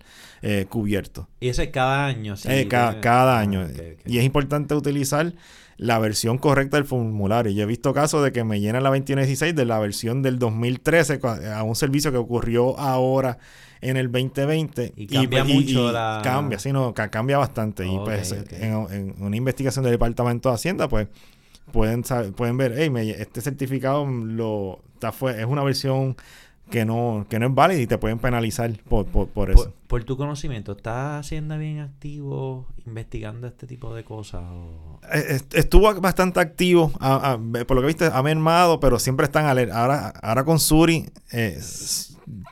[0.40, 1.28] eh, cubierto.
[1.40, 2.66] Y ese es cada año, sí.
[2.68, 3.64] cada, cada, año.
[3.64, 5.32] Ah, y es importante utilizar
[5.76, 7.52] la versión correcta del formulario.
[7.52, 11.20] Yo he visto casos de que me llenan la 2116 de la versión del 2013
[11.54, 13.38] a un servicio que ocurrió ahora
[13.80, 14.92] en el 2020.
[14.96, 16.20] Y cambia mucho la...
[16.22, 17.86] Cambia, sí, no, cambia bastante.
[17.86, 21.08] y pues En, una investigación del Departamento de Hacienda, pues
[21.72, 22.02] pueden,
[22.36, 26.16] pueden ver, hey, este certificado lo, está, fue, es una versión
[26.70, 29.72] que no, que no es válida y te pueden penalizar por, por, eso.
[29.86, 34.42] Por, tu conocimiento, ¿estás haciendo bien activo investigando este tipo de cosas?
[35.12, 39.82] Eh, estuvo bastante activo, por lo que viste, ha mermado, pero siempre están alerta.
[39.82, 41.60] Ahora, ahora con Suri, eh,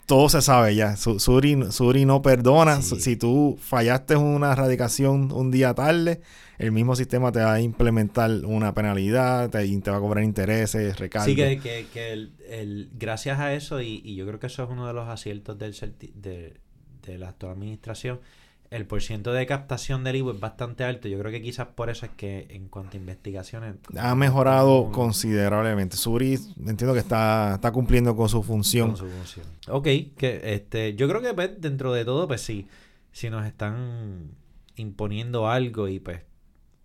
[0.06, 0.96] todo se sabe ya.
[0.96, 2.82] Suri, Suri no perdona.
[2.82, 6.20] Si tú fallaste una radicación un día tarde,
[6.60, 10.98] el mismo sistema te va a implementar una penalidad te, te va a cobrar intereses,
[10.98, 11.26] recargos.
[11.26, 14.92] Sí, que, que, el, gracias a eso, y, yo creo que eso es uno de
[14.92, 15.74] los aciertos del,
[16.14, 16.54] de,
[17.02, 18.20] de la actual administración,
[18.68, 21.08] el porciento de captación del IVU es bastante alto.
[21.08, 23.76] Yo creo que quizás por eso es que en cuanto a investigaciones...
[23.96, 25.96] Ha mejorado considerablemente.
[25.96, 28.90] Suri entiendo que está, está cumpliendo con su función.
[28.90, 29.46] Con su función.
[29.68, 29.84] Ok,
[30.16, 32.68] que este, yo creo que pues, dentro de todo, pues sí,
[33.10, 34.36] si nos están
[34.76, 36.29] imponiendo algo y pues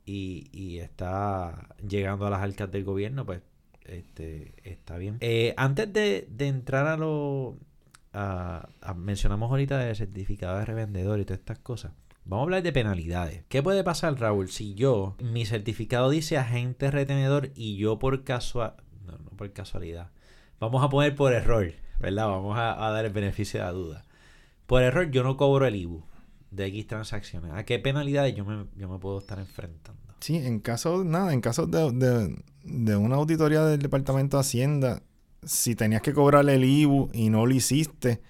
[0.05, 3.41] y, está llegando a las arcas del gobierno, pues
[3.85, 5.17] este, está bien.
[5.21, 7.57] Eh, antes de, entrar a lo...
[8.95, 11.93] mencionamos ahorita de certificado de revendedor y todas estas cosas.
[12.25, 13.43] Vamos a hablar de penalidades.
[13.49, 18.77] ¿Qué puede pasar, Raúl, si yo, mi certificado dice agente retenedor y yo por casualidad,
[19.05, 20.09] no, no por casualidad,
[20.59, 22.27] vamos a poner por error, ¿verdad?
[22.27, 24.05] Vamos a, dar el beneficio de la duda.
[24.65, 26.03] Por error yo no cobro el IBU
[26.51, 27.51] de X transacciones.
[27.53, 30.01] ¿A qué penalidades yo me, yo me puedo estar enfrentando?
[30.19, 35.03] Sí, en caso, nada, en caso de, de, una auditoría del Departamento de Hacienda,
[35.43, 38.21] si tenías que cobrarle el IBU y no lo hiciste,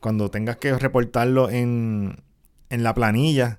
[0.00, 2.22] cuando tengas que reportarlo en,
[2.70, 3.58] en la planilla,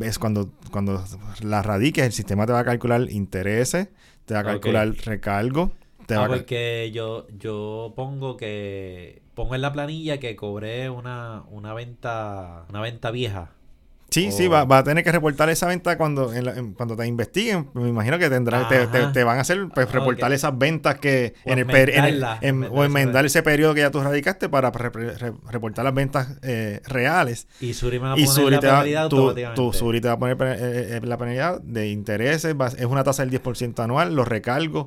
[0.00, 1.02] es cuando, cuando
[1.42, 3.88] la radiques, el sistema te va a calcular intereses,
[4.24, 5.72] te va a calcular recargo.
[6.06, 11.74] Te ah, porque yo, yo pongo que pongo en la planilla que cobré una, una
[11.74, 13.52] venta una venta vieja
[14.08, 16.32] Sí, sí, va, va, a tener que reportar esa venta cuando
[16.76, 17.68] cuando te investiguen.
[17.74, 21.58] Me imagino que tendrá, te, te, van a hacer pues, reportar esas ventas que en
[21.58, 26.80] el, en o enmendar ese periodo que ya tú radicaste para reportar las ventas eh,
[26.86, 27.48] reales.
[27.60, 31.00] Y Suri me va a poner la penalidad tu, Suri te va a poner eh,
[31.02, 34.86] la penalidad de intereses, es una tasa del 10% anual, los recargos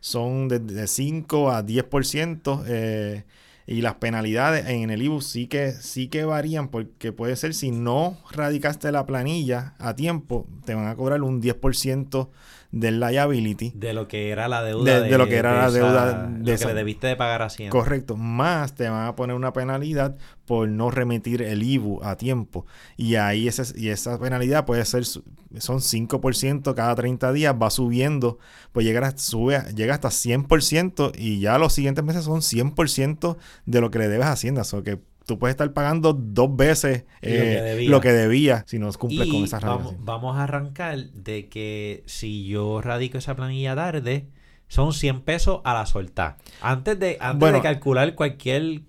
[0.00, 2.64] son de, de 5 a 10%.
[2.68, 3.24] Eh,
[3.68, 7.70] y las penalidades en el IBU sí que, sí que varían porque puede ser si
[7.70, 12.28] no radicaste la planilla a tiempo, te van a cobrar un 10%
[12.70, 13.72] del liability.
[13.74, 15.00] De lo que era la deuda.
[15.00, 16.28] De, lo que era la deuda.
[16.28, 18.16] de lo que le debiste de pagar a Correcto.
[18.16, 22.66] Más te van a poner una penalidad por no remitir el IBU a tiempo.
[22.96, 28.38] Y ahí ese, y esa penalidad puede ser, son 5% cada 30 días, va subiendo,
[28.72, 33.90] pues llega, sube, llega hasta 100% y ya los siguientes meses son 100% de lo
[33.90, 34.62] que le debes a Hacienda.
[34.72, 34.98] O que
[35.28, 39.60] tú puedes estar pagando dos veces lo, que eh, debía si no cumples con esa
[39.60, 44.26] vamos, vamos a arrancar de que si yo radico esa planilla tarde,
[44.68, 46.38] son 100 pesos a la soltar.
[46.62, 48.80] Antes de, antes de calcular cualquier,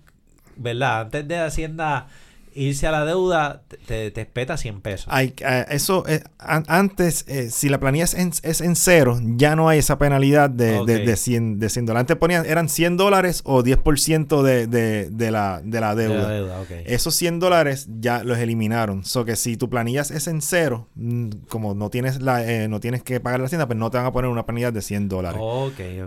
[0.56, 1.02] ¿verdad?
[1.02, 2.08] Antes de Hacienda
[2.54, 5.06] irse a la deuda te, te espeta 100 pesos.
[5.08, 9.56] Hay, eh, eso, eh, antes, eh, si la planilla es en, es en, cero, ya
[9.56, 12.00] no hay esa penalidad de, de, 100, de 100 dólares.
[12.00, 16.64] Antes ponían, eran 100 dólares o 10% de, de, de, la, de la deuda.
[16.84, 19.04] Esos 100 dólares ya los eliminaron.
[19.04, 23.02] So que si tu planilla es en cero, mm, como no tienes, la, no tienes
[23.02, 25.40] que pagar la hacienda, pues no te van a poner una penalidad de 100 dólares.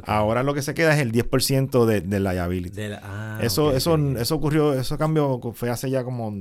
[0.05, 2.81] Ahora lo que se queda es el 10% de, de liability.
[3.01, 6.32] Ah, eso, eso, eso ocurrió, eso cambió, fue hace ya como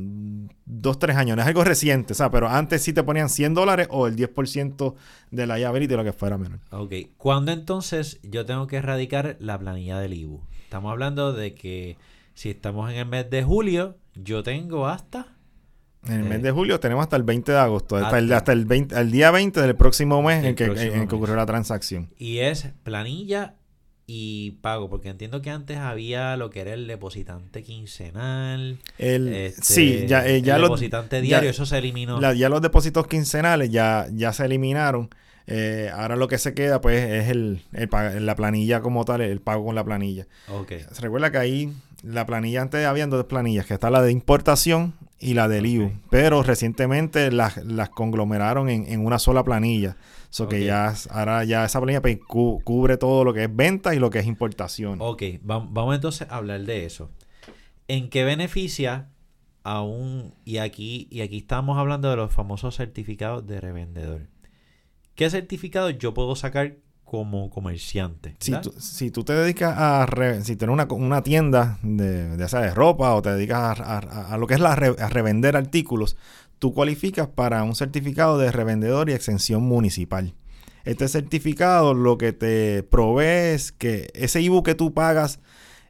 [0.65, 1.37] dos, tres años.
[1.37, 4.95] No es algo reciente, sea Pero antes sí te ponían 100 dólares o el 10%
[5.31, 6.61] de la liability, lo que fuera menos.
[6.71, 6.93] Ok.
[7.17, 10.41] ¿Cuándo entonces yo tengo que erradicar la planilla del IBU?
[10.65, 11.97] Estamos hablando de que
[12.35, 15.37] si estamos en el mes de julio, yo tengo hasta...
[16.05, 18.53] En el mes eh, de julio tenemos hasta el 20 de agosto, hasta, el, hasta
[18.53, 22.11] el, 20, el día 20 del próximo mes en que, en que ocurrió la transacción.
[22.19, 23.55] Y es planilla
[24.15, 28.77] y pago, porque entiendo que antes había lo que era el depositante quincenal.
[28.99, 32.21] El, este, sí, ya, eh, el depositante diario, eso se eliminó.
[32.35, 35.09] ya los depósitos quincenales ya, ya se eliminaron.
[35.47, 39.41] Eh, ahora lo que se queda pues es el, el, la planilla como tal, el
[39.41, 40.27] pago con la planilla.
[40.47, 40.85] Okay.
[40.93, 41.73] Se recuerda que ahí
[42.03, 45.91] la planilla antes había dos planillas, que está la de importación y la del IVU,
[46.11, 49.97] pero recientemente las, las conglomeraron en, en una sola planilla.
[50.33, 53.99] So que ya ahora ya esa planilla pues, cubre todo lo que es venta y
[53.99, 54.97] lo que es importación.
[55.03, 57.11] Ok, vamos entonces a hablar de eso.
[57.87, 59.11] ¿En qué beneficia
[59.63, 64.23] a un y aquí y aquí estamos hablando de los famosos certificados de revendedor?
[65.17, 68.35] ¿Qué certificado yo puedo sacar como comerciante?
[68.39, 70.07] Si tú, si tú, te dedicas a
[70.41, 74.47] si tienes una, una tienda de, de, de ropa o te dedicas a, a, lo
[74.47, 76.17] que es la a revender artículos,
[76.63, 80.33] tú cualificas para un certificado de revendedor y exención municipal.
[80.85, 85.41] Este certificado lo que te provee es que ese IBU que tú pagas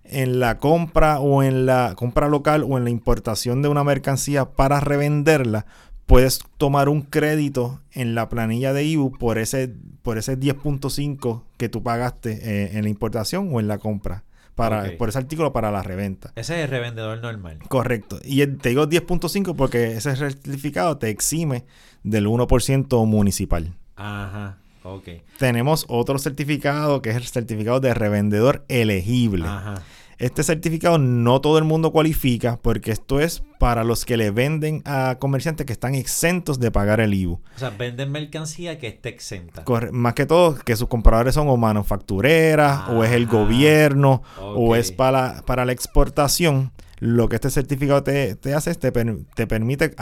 [0.02, 4.46] en la compra o en la compra local o en la importación de una mercancía
[4.46, 5.66] para revenderla,
[6.06, 11.68] puedes tomar un crédito en la planilla de IBU por ese, por ese 10.5 que
[11.68, 15.70] tú pagaste eh, en la importación o en la compra para, por ese artículo para
[15.70, 16.32] la reventa.
[16.36, 17.58] Ese es el revendedor normal.
[17.68, 18.18] Correcto.
[18.24, 21.64] Y te digo 10.5 porque ese certificado te exime
[22.02, 23.74] del 1% municipal.
[23.96, 24.58] Ajá.
[24.84, 25.08] Ok.
[25.38, 29.46] Tenemos otro certificado que es el certificado de revendedor elegible.
[29.46, 29.82] Ajá.
[30.22, 34.80] Este certificado no todo el mundo cualifica porque esto es para los que le venden
[34.84, 37.40] a comerciantes que están exentos de pagar el IVU.
[37.56, 39.64] O sea, venden mercancía que esté exenta.
[39.90, 44.76] más que todo, que sus compradores son o manufactureras, o es el ah, gobierno, o
[44.76, 46.70] es para, para la exportación.
[47.00, 49.92] Lo que este certificado te, hace es te, te permite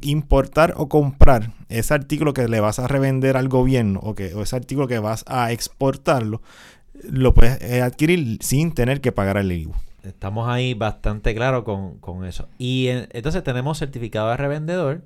[0.00, 4.42] importar o comprar ese artículo que le vas a revender al gobierno o, que, o
[4.42, 6.42] ese artículo que vas a exportarlo
[7.04, 9.74] lo puedes eh, adquirir sin tener que pagar el IVU.
[10.02, 12.48] Estamos ahí bastante claros con, eso.
[12.58, 15.04] Y entonces tenemos certificado de revendedor,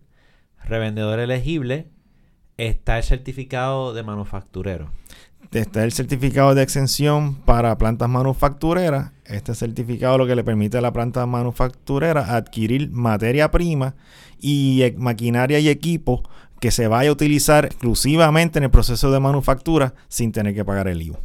[0.64, 1.88] revendedor elegible,
[2.56, 4.90] está el certificado de manufacturero.
[5.50, 9.12] Está el certificado de exención para plantas manufactureras.
[9.24, 13.94] Este certificado lo que le permite a la planta manufacturera adquirir materia prima
[14.40, 16.22] y e, maquinaria y equipo
[16.60, 20.86] que se vaya a utilizar exclusivamente en el proceso de manufactura sin tener que pagar
[20.86, 21.18] el IVU.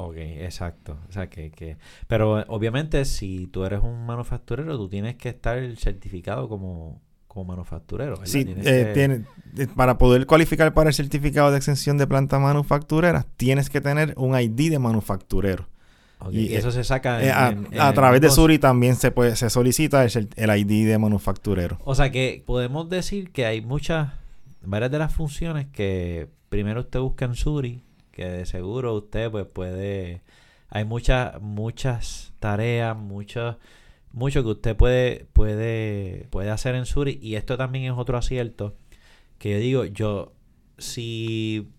[0.00, 0.96] Ok, exacto.
[1.08, 1.76] O sea, que, que...
[2.06, 8.20] Pero obviamente si tú eres un manufacturero, tú tienes que estar certificado como, como manufacturero.
[8.24, 9.24] Sí, eh, tiene,
[9.56, 14.14] eh, para poder cualificar para el certificado de exención de planta manufacturera, tienes que tener
[14.16, 15.68] un ID de manufacturero.
[16.30, 17.32] y, eso se saca eh,
[17.78, 21.78] a, través de Suri también se puede se solicita el, el ID de manufacturero.
[21.84, 24.12] O sea que podemos decir que hay muchas
[24.62, 27.82] varias de las funciones que primero usted busca en Suri,
[28.18, 30.22] que de seguro usted pues puede
[30.68, 33.56] hay muchas muchas tareas, muchos
[34.12, 38.74] mucho que usted puede puede puede hacer en Suri y esto también es otro acierto
[39.38, 40.32] que yo digo, yo
[40.78, 41.70] si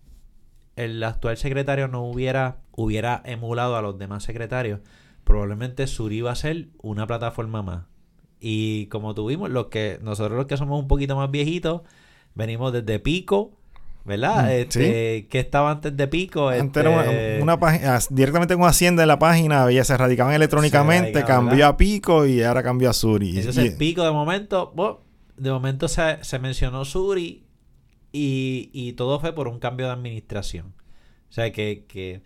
[0.76, 4.80] el actual secretario no hubiera hubiera emulado a los demás secretarios,
[5.24, 7.84] probablemente Suri iba a ser una plataforma más.
[8.40, 11.82] Y como tuvimos, los que nosotros los que somos un poquito más viejitos,
[12.34, 13.59] venimos desde Pico,
[14.04, 14.44] ¿verdad?
[14.46, 16.48] Mm, Este, que estaba antes de Pico.
[16.48, 21.12] Antes era Este, una, página, directamente con Hacienda en la página, ya se radicaban electrónicamente,
[21.12, 21.68] radicaba, cambió ¿verdad?
[21.70, 23.38] a Pico y ahora cambió a Suri.
[23.38, 24.72] Entonces Y- el Pico de momento,
[25.36, 27.44] de momento se, se mencionó Suri
[28.12, 30.74] y, y todo fue por un cambio de administración.
[31.28, 32.22] O sea que, que,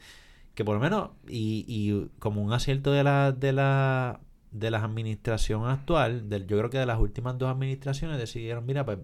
[0.55, 4.21] que por lo menos, y, y como un acierto de la, de la
[4.51, 8.85] de la administración actual, del, yo creo que de las últimas dos administraciones decidieron, mira,
[8.85, 8.99] pues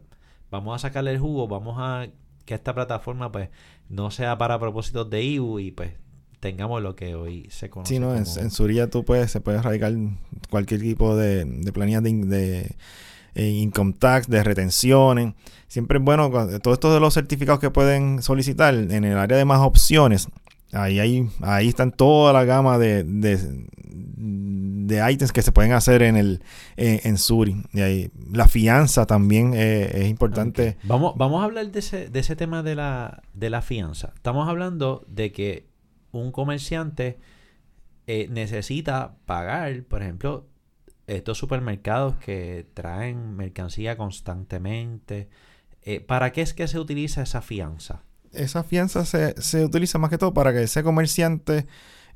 [0.48, 2.06] vamos a sacarle el jugo, vamos a
[2.51, 3.48] que esta plataforma pues
[3.88, 5.92] no sea para propósitos de IBU y pues
[6.40, 9.40] tengamos lo que hoy se conoce Sí, no, en, como- en Suria tú puedes, se
[9.40, 9.92] puede radicar
[10.51, 12.76] cualquier tipo de, de planillas de, de,
[13.34, 15.34] eh, income tax, de retenciones.
[15.68, 16.30] Siempre es bueno,
[16.62, 20.26] todo esto de los certificados que pueden solicitar en el área de más opciones,
[20.72, 23.38] ahí, ahí, ahí están toda la gama de, de,
[25.12, 26.42] ítems que se pueden hacer en el
[26.76, 27.62] en, en Suri.
[27.74, 30.78] Ahí, la fianza también es importante.
[30.84, 34.12] Vamos, vamos a hablar de ese, de ese tema de la, de la fianza.
[34.14, 35.68] Estamos hablando de que
[36.12, 37.18] un comerciante
[38.06, 40.48] eh, necesita pagar, por ejemplo,
[41.06, 45.28] estos supermercados que traen mercancía constantemente.
[45.82, 48.04] Eh, ¿Para qué es que se utiliza esa fianza?
[48.33, 51.66] Esa fianza se, se utiliza más que todo para que ese comerciante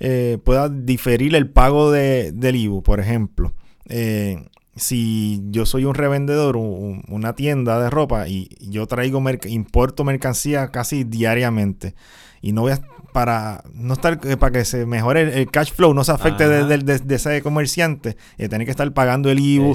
[0.01, 2.83] eh, pueda diferir el pago de, del IBU.
[2.83, 3.53] Por ejemplo,
[3.89, 4.45] eh,
[4.77, 9.49] si yo soy un revendedor, un- un- una tienda de ropa y yo traigo, merc-
[9.51, 11.95] importo mercancía casi diariamente
[12.43, 12.81] y no voy a
[13.12, 16.49] para no estar eh, para que se mejore el, el cash flow, no se afecte
[16.49, 19.75] de, de- de- ese comerciante, eh, tener que estar pagando el IBU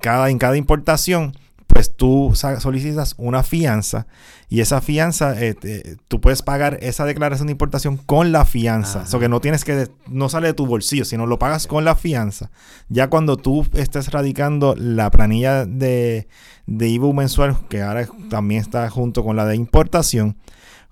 [0.00, 1.32] cada, en cada importación,
[1.72, 4.06] pues tú solicitas una fianza
[4.48, 9.02] y esa fianza, eh, te- tú puedes pagar esa declaración de importación con la fianza.
[9.02, 11.84] O sea, que no tienes que, no sale de tu bolsillo, sino lo pagas con
[11.84, 12.50] la fianza.
[12.88, 16.26] Ya cuando tú estés radicando la planilla de,
[16.66, 20.36] de IBU mensual, que ahora también está junto con la de importación,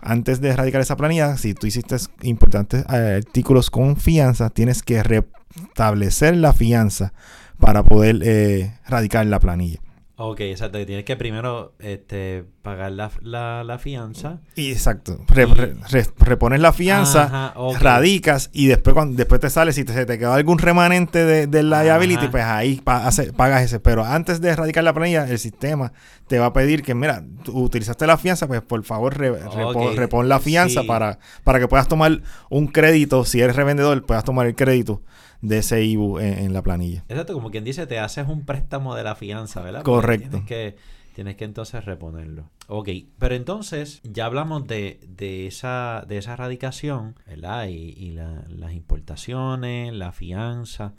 [0.01, 5.03] antes de radicar esa planilla, si tú hiciste importantes eh, artículos con fianza, tienes que
[5.03, 7.13] restablecer la fianza
[7.59, 9.81] para poder eh, radicar la planilla.
[10.21, 10.85] Ok, exacto.
[10.85, 14.41] Tienes que primero este, pagar la, la, la fianza.
[14.57, 15.17] Y exacto.
[15.29, 19.73] Re- Y- re- re- repones la fianza, Ajá, radicas y después cuando después te sale,
[19.73, 22.31] si te, se te quedó algún remanente de, de liability, Ajá.
[22.33, 23.79] pues ahí pa- hace- pagas ese.
[23.79, 25.93] Pero antes de radicar la planilla, el sistema
[26.27, 30.41] te va a pedir que, mira, tú utilizaste la fianza, pues por favor repon la
[30.41, 30.87] fianza sí.
[30.89, 33.25] para, para que puedas tomar un crédito.
[33.25, 35.01] Si eres revendedor, puedas tomar el crédito
[35.41, 37.05] de ese IBU en, en la planilla.
[37.09, 39.83] Exacto, como quien dice, te haces un préstamo de la fianza, ¿verdad?
[39.83, 40.29] Correcto.
[40.31, 40.77] Tienes que,
[41.15, 42.51] tienes que entonces reponerlo.
[42.67, 47.69] Ok, pero entonces ya hablamos de, de esa, de esa radicación, ¿verdad?
[47.69, 50.95] Y, y la- las importaciones, la fianza.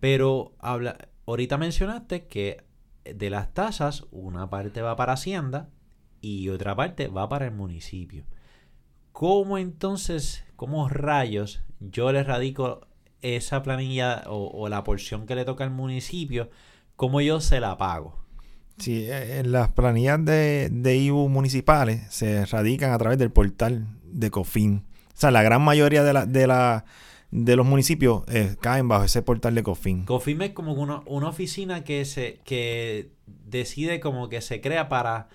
[0.00, 2.64] Pero habla, ahorita mencionaste que
[3.04, 5.68] de las tasas, una parte va para Hacienda
[6.20, 8.24] y otra parte va para el municipio.
[9.12, 12.86] ¿Cómo entonces, cómo rayos yo le radico
[13.24, 16.50] esa planilla o, o la porción que le toca al municipio,
[16.96, 18.18] cómo yo se la pago?
[18.78, 23.86] Sí, eh, en las planillas de, de IBU municipales se radican a través del portal
[24.04, 24.84] de COFIN.
[25.08, 26.84] O sea, la gran mayoría de, la, de, la,
[27.30, 30.04] de los municipios eh, caen bajo ese portal de COFIN.
[30.06, 35.28] Cofime es como una, una oficina que se que decide como que se crea para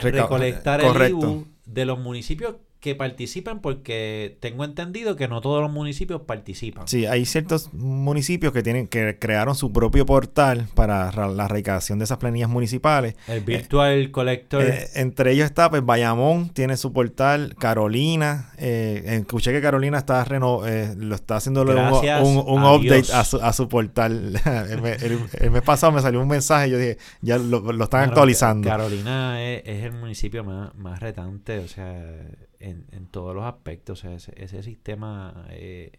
[0.00, 1.18] Reca- recolectar correcto.
[1.26, 6.22] el IBU de los municipios que participan porque tengo entendido que no todos los municipios
[6.22, 6.86] participan.
[6.86, 11.98] Sí, hay ciertos municipios que tienen que crearon su propio portal para ra- la recaudación
[11.98, 13.16] de esas planillas municipales.
[13.26, 14.62] El Virtual Collector.
[14.62, 18.52] Eh, entre ellos está, pues, Bayamón tiene su portal, Carolina.
[18.58, 22.74] eh, escuché que Carolina está reno, eh, lo está haciendo un, Gracias un- un a
[22.74, 24.40] update a su, a su portal.
[24.70, 27.72] el, me- el- el mes pasado me salió un mensaje y yo dije, ya lo,
[27.72, 28.68] lo están Bueno, actualizando.
[28.68, 32.04] Carolina es, es el municipio más, más retante, o sea,
[32.60, 34.00] en, en todos los aspectos.
[34.00, 35.92] O sea, ese, ese sistema eh,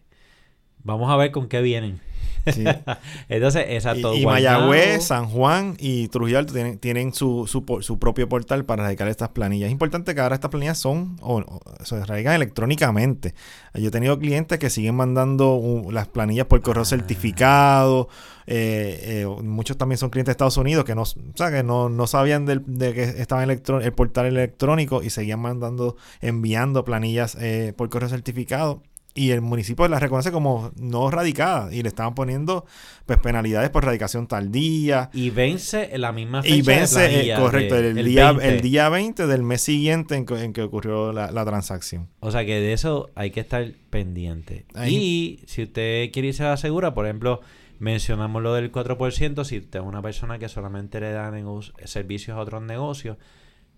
[0.84, 2.00] Vamos a ver con qué vienen.
[3.30, 4.14] Entonces, exacto.
[4.14, 8.84] Y, y Mayagüez, San Juan y Trujillo Alto tienen, tienen su, su, propio portal para
[8.84, 9.68] radicar estas planillas.
[9.68, 11.44] Es importante que ahora estas planillas son o,
[11.84, 13.34] se radican electrónicamente.
[13.74, 16.86] Yo he tenido clientes que siguen mandando las planillas por correo ah.
[16.86, 18.10] certificado.
[18.52, 22.94] Eh, eh, muchos también son clientes de Estados Unidos que no, que no, sabían de
[22.94, 28.82] que estaba el portal electrónico y seguían mandando, enviando planillas eh, por correo certificado
[29.14, 32.66] y el municipio la reconoce como no radicada y le estaban poniendo
[33.06, 38.06] pues penalidades por radicación tardía y vence la misma fecha y vence eh, correcto el,
[38.06, 38.56] día 20.
[38.56, 42.08] el día 20 del mes siguiente en que, ocurrió la, transacción.
[42.20, 44.66] O sea que de eso hay que estar pendiente.
[44.88, 47.42] Y si usted quiere irse a la segura por ejemplo
[47.80, 51.44] mencionamos lo del 4% si usted es una persona que solamente le dan
[51.86, 53.18] servicios a otros negocios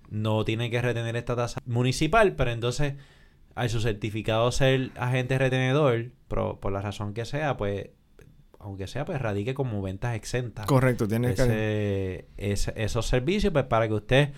[0.10, 2.96] no tiene que retener esta tasa municipal pero entonces
[3.56, 7.90] a su certificado ser agente retenedor, por la razón que sea, pues,
[8.60, 10.66] aunque sea, pues radique como ventas exentas.
[10.66, 12.26] Correcto, tiene que...
[12.38, 14.30] esos servicios, pues para que usted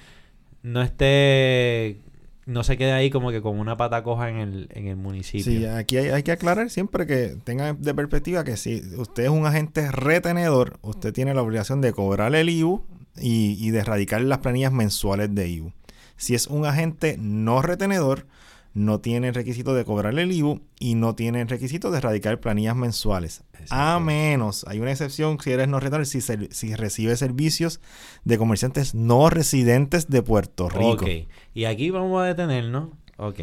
[0.61, 1.99] no esté
[2.45, 5.45] no se quede ahí como que con una pata coja en el, en el municipio.
[5.45, 9.45] Sí, aquí hay, que aclarar siempre que tenga de perspectiva que si usted es un
[9.45, 12.84] agente retenedor, usted tiene la obligación de cobrar el IBU
[13.18, 15.72] y, y de erradicar las planillas mensuales de IBU.
[16.18, 18.26] Si es un agente no retenedor,
[18.74, 22.39] no tiene el requisito de cobrar el IBU y no tiene el requisito de erradicar
[22.39, 23.43] planillas mensuales.
[23.69, 27.80] A menos, hay una excepción si eres no retenedor, si, si recibe servicios
[28.24, 31.05] de comerciantes no residentes de Puerto Rico.
[31.05, 32.89] Ok, y aquí vamos a detenernos.
[33.17, 33.41] Ok,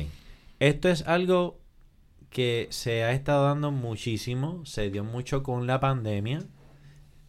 [0.58, 1.60] esto es algo
[2.28, 6.44] que se ha estado dando muchísimo, se dio mucho con la pandemia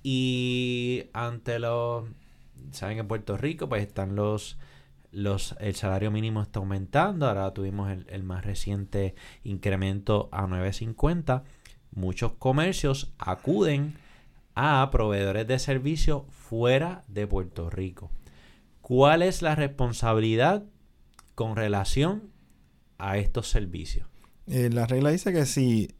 [0.03, 2.05] y ante los,
[2.71, 4.57] saben que en Puerto Rico pues están los
[5.11, 7.27] los, el salario mínimo está aumentando.
[7.27, 11.43] Ahora tuvimos el, más reciente incremento a 9.50.
[11.93, 13.95] Muchos comercios acuden
[14.55, 18.11] a proveedores de servicios fuera de Puerto Rico.
[18.81, 20.63] ¿Cuál es la responsabilidad
[21.35, 22.31] con relación
[22.97, 24.07] a estos servicios?
[24.47, 25.95] Eh, la regla dice que si,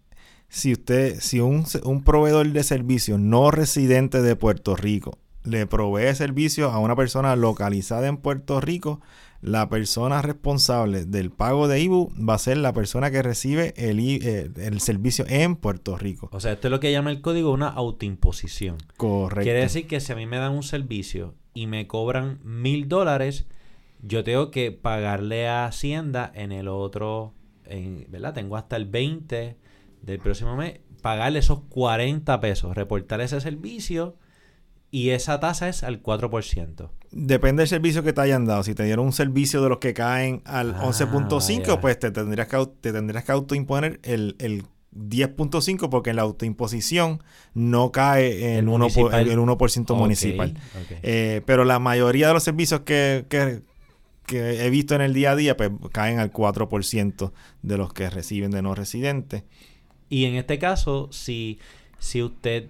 [0.50, 6.14] si usted, si un, un proveedor de servicios no residente de Puerto Rico le provee
[6.16, 9.02] servicio a una persona localizada en Puerto Rico,
[9.42, 14.00] la persona responsable del pago de IBU va a ser la persona que recibe el,
[14.00, 16.30] eh, el servicio en Puerto Rico.
[16.32, 18.78] O sea, esto es lo que llama el código una autoimposición.
[18.98, 19.44] Correcto.
[19.44, 23.48] Quiere decir que si a mí me dan un servicio y me cobran mil dólares,
[24.04, 27.34] yo tengo que pagarle a Hacienda en el otro,
[27.66, 28.36] en, ¿verdad?
[28.36, 29.58] Tengo hasta el 20
[30.04, 34.18] del próximo mes, pagarle esos 40 pesos, reportar ese servicio
[34.92, 36.90] y esa tasa es al 4%.
[37.12, 38.64] Depende del servicio que te hayan dado.
[38.64, 42.48] Si te dieron un servicio de los que caen al 11.5, ah, pues te tendrías
[42.48, 47.24] que, te tendrías que autoimponer el, el 10.5 porque en la autoimposición
[47.54, 50.58] no cae en el 1%, el 1 municipal.
[51.04, 53.62] Eh, pero la mayoría de los servicios que, que,
[54.26, 57.32] que, he visto en el día a día pues caen al 4%
[57.62, 59.44] de los que reciben de no residentes.
[60.10, 61.60] Y en este caso, si,
[62.00, 62.68] si usted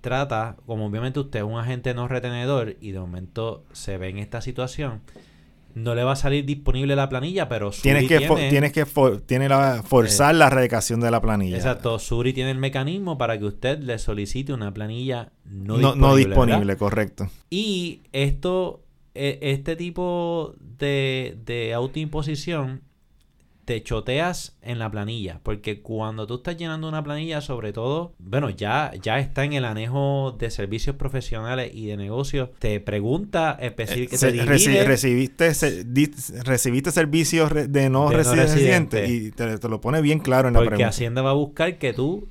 [0.00, 4.18] trata, como obviamente usted es un agente no retenedor y de momento se ve en
[4.18, 5.02] esta situación,
[5.74, 8.86] no le va a salir disponible la planilla, pero Suri tienes que tiene, tienes que
[9.26, 11.56] tiene la, forzar la erradicación de la planilla.
[11.56, 16.00] Exacto, Suri tiene el mecanismo para que usted le solicite una planilla no, disponible.
[16.00, 17.30] No disponible, correcto.
[17.50, 18.82] Y esto,
[19.14, 22.82] e, este tipo de, de autoimposición
[23.68, 25.40] te choteas en la planilla.
[25.42, 29.66] Porque cuando tú estás llenando una planilla, sobre todo, bueno, ya, ya está en el
[29.66, 34.78] anejo de servicios profesionales y de negocios, te pregunta específicamente.
[34.78, 35.52] Eh, recibiste,
[36.44, 40.76] recibiste servicios de no, residentes y te, lo pone bien claro en la pregunta.
[40.76, 42.26] Porque Hacienda va a buscar que tú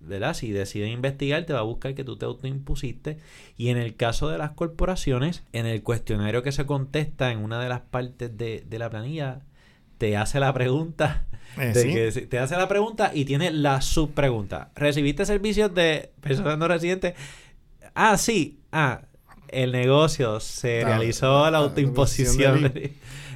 [0.00, 0.34] ¿verdad?
[0.34, 3.16] Si decide investigar, te va a buscar que tú te autoimpusiste.
[3.56, 7.62] Y en el caso de las corporaciones, en el cuestionario que se contesta en una
[7.62, 9.42] de las partes de, de la planilla,
[10.02, 11.26] te hace la pregunta.
[11.56, 14.72] Eh, te hace la pregunta y tiene la subpregunta.
[14.74, 17.14] ¿Recibiste servicios de personas no residentes?
[17.94, 18.58] Ah, sí.
[18.72, 19.02] Ah,
[19.46, 22.72] el negocio se realizó la autoimposición.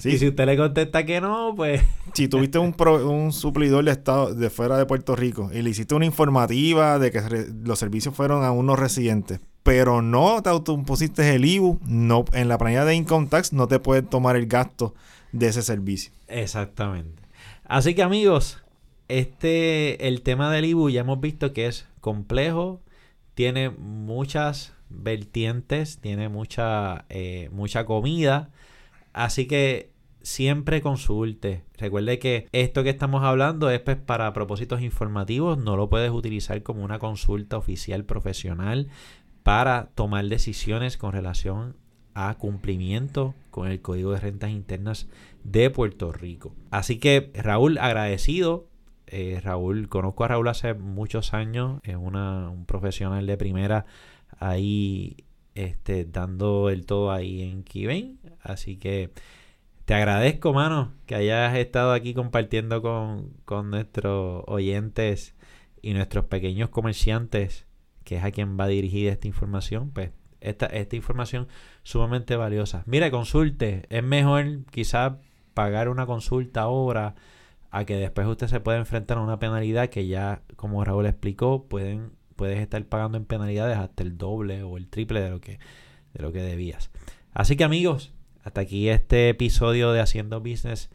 [0.05, 1.83] Y si usted le contesta que no, pues...
[2.13, 5.95] Si tuviste un, un suplidor de estado de fuera de Puerto Rico y le hiciste
[5.95, 7.23] una informativa de que
[7.65, 12.59] los servicios fueron a unos residentes, pero no te autoimpusiste el IBU, no, en la
[12.59, 14.95] planilla de Income Tax no te puede tomar el gasto
[15.33, 16.13] de ese servicio.
[16.29, 17.23] Exactamente.
[17.65, 18.63] Así que amigos,
[19.09, 22.81] este, el tema del IBU ya hemos visto que es complejo,
[23.35, 28.51] tiene muchas vertientes, tiene mucha, eh, mucha comida.
[29.13, 31.65] Así que siempre consulte.
[31.79, 36.63] Recuerde que esto que estamos hablando es pues, para propósitos informativos, no lo puedes utilizar
[36.63, 38.89] como una consulta oficial profesional
[39.43, 41.77] para tomar decisiones con relación
[42.19, 45.07] a cumplimiento con el Código de Rentas Internas
[45.45, 46.55] de Puerto Rico.
[46.71, 48.69] Así que Raúl, agradecido.
[49.07, 53.85] Eh, Raúl, conozco a Raúl hace muchos años, es una, un profesional de primera
[54.39, 55.19] ahí
[55.55, 58.19] este, dando el todo ahí en Kibén.
[58.41, 59.11] Así que
[59.85, 65.35] te agradezco, mano, que hayas estado aquí compartiendo con, con nuestros oyentes
[65.83, 67.67] y nuestros pequeños comerciantes,
[68.05, 71.49] que es a quien va dirigida esta información, pues esta, esta información
[71.87, 72.83] sumamente valiosa.
[72.87, 75.13] Mire, consulte, es mejor quizás
[75.55, 77.15] pagar una consulta ahora
[77.71, 81.69] a que después usted se pueda enfrentar a una penalidad que ya, como Raúl explicó,
[81.69, 85.61] pueden, puedes estar pagando en penalidades hasta el doble o el triple de lo que,
[86.13, 86.91] de lo que debías.
[87.33, 88.13] Así que amigos,
[88.43, 90.91] hasta aquí este episodio de Haciendo Business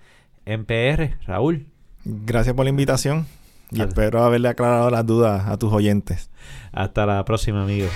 [0.46, 1.18] en PR.
[1.26, 1.68] Raúl.
[2.04, 3.28] Gracias por la invitación
[3.70, 6.30] y espero haberle aclarado las dudas a tus oyentes.
[6.74, 7.92] Hasta la próxima, amigos.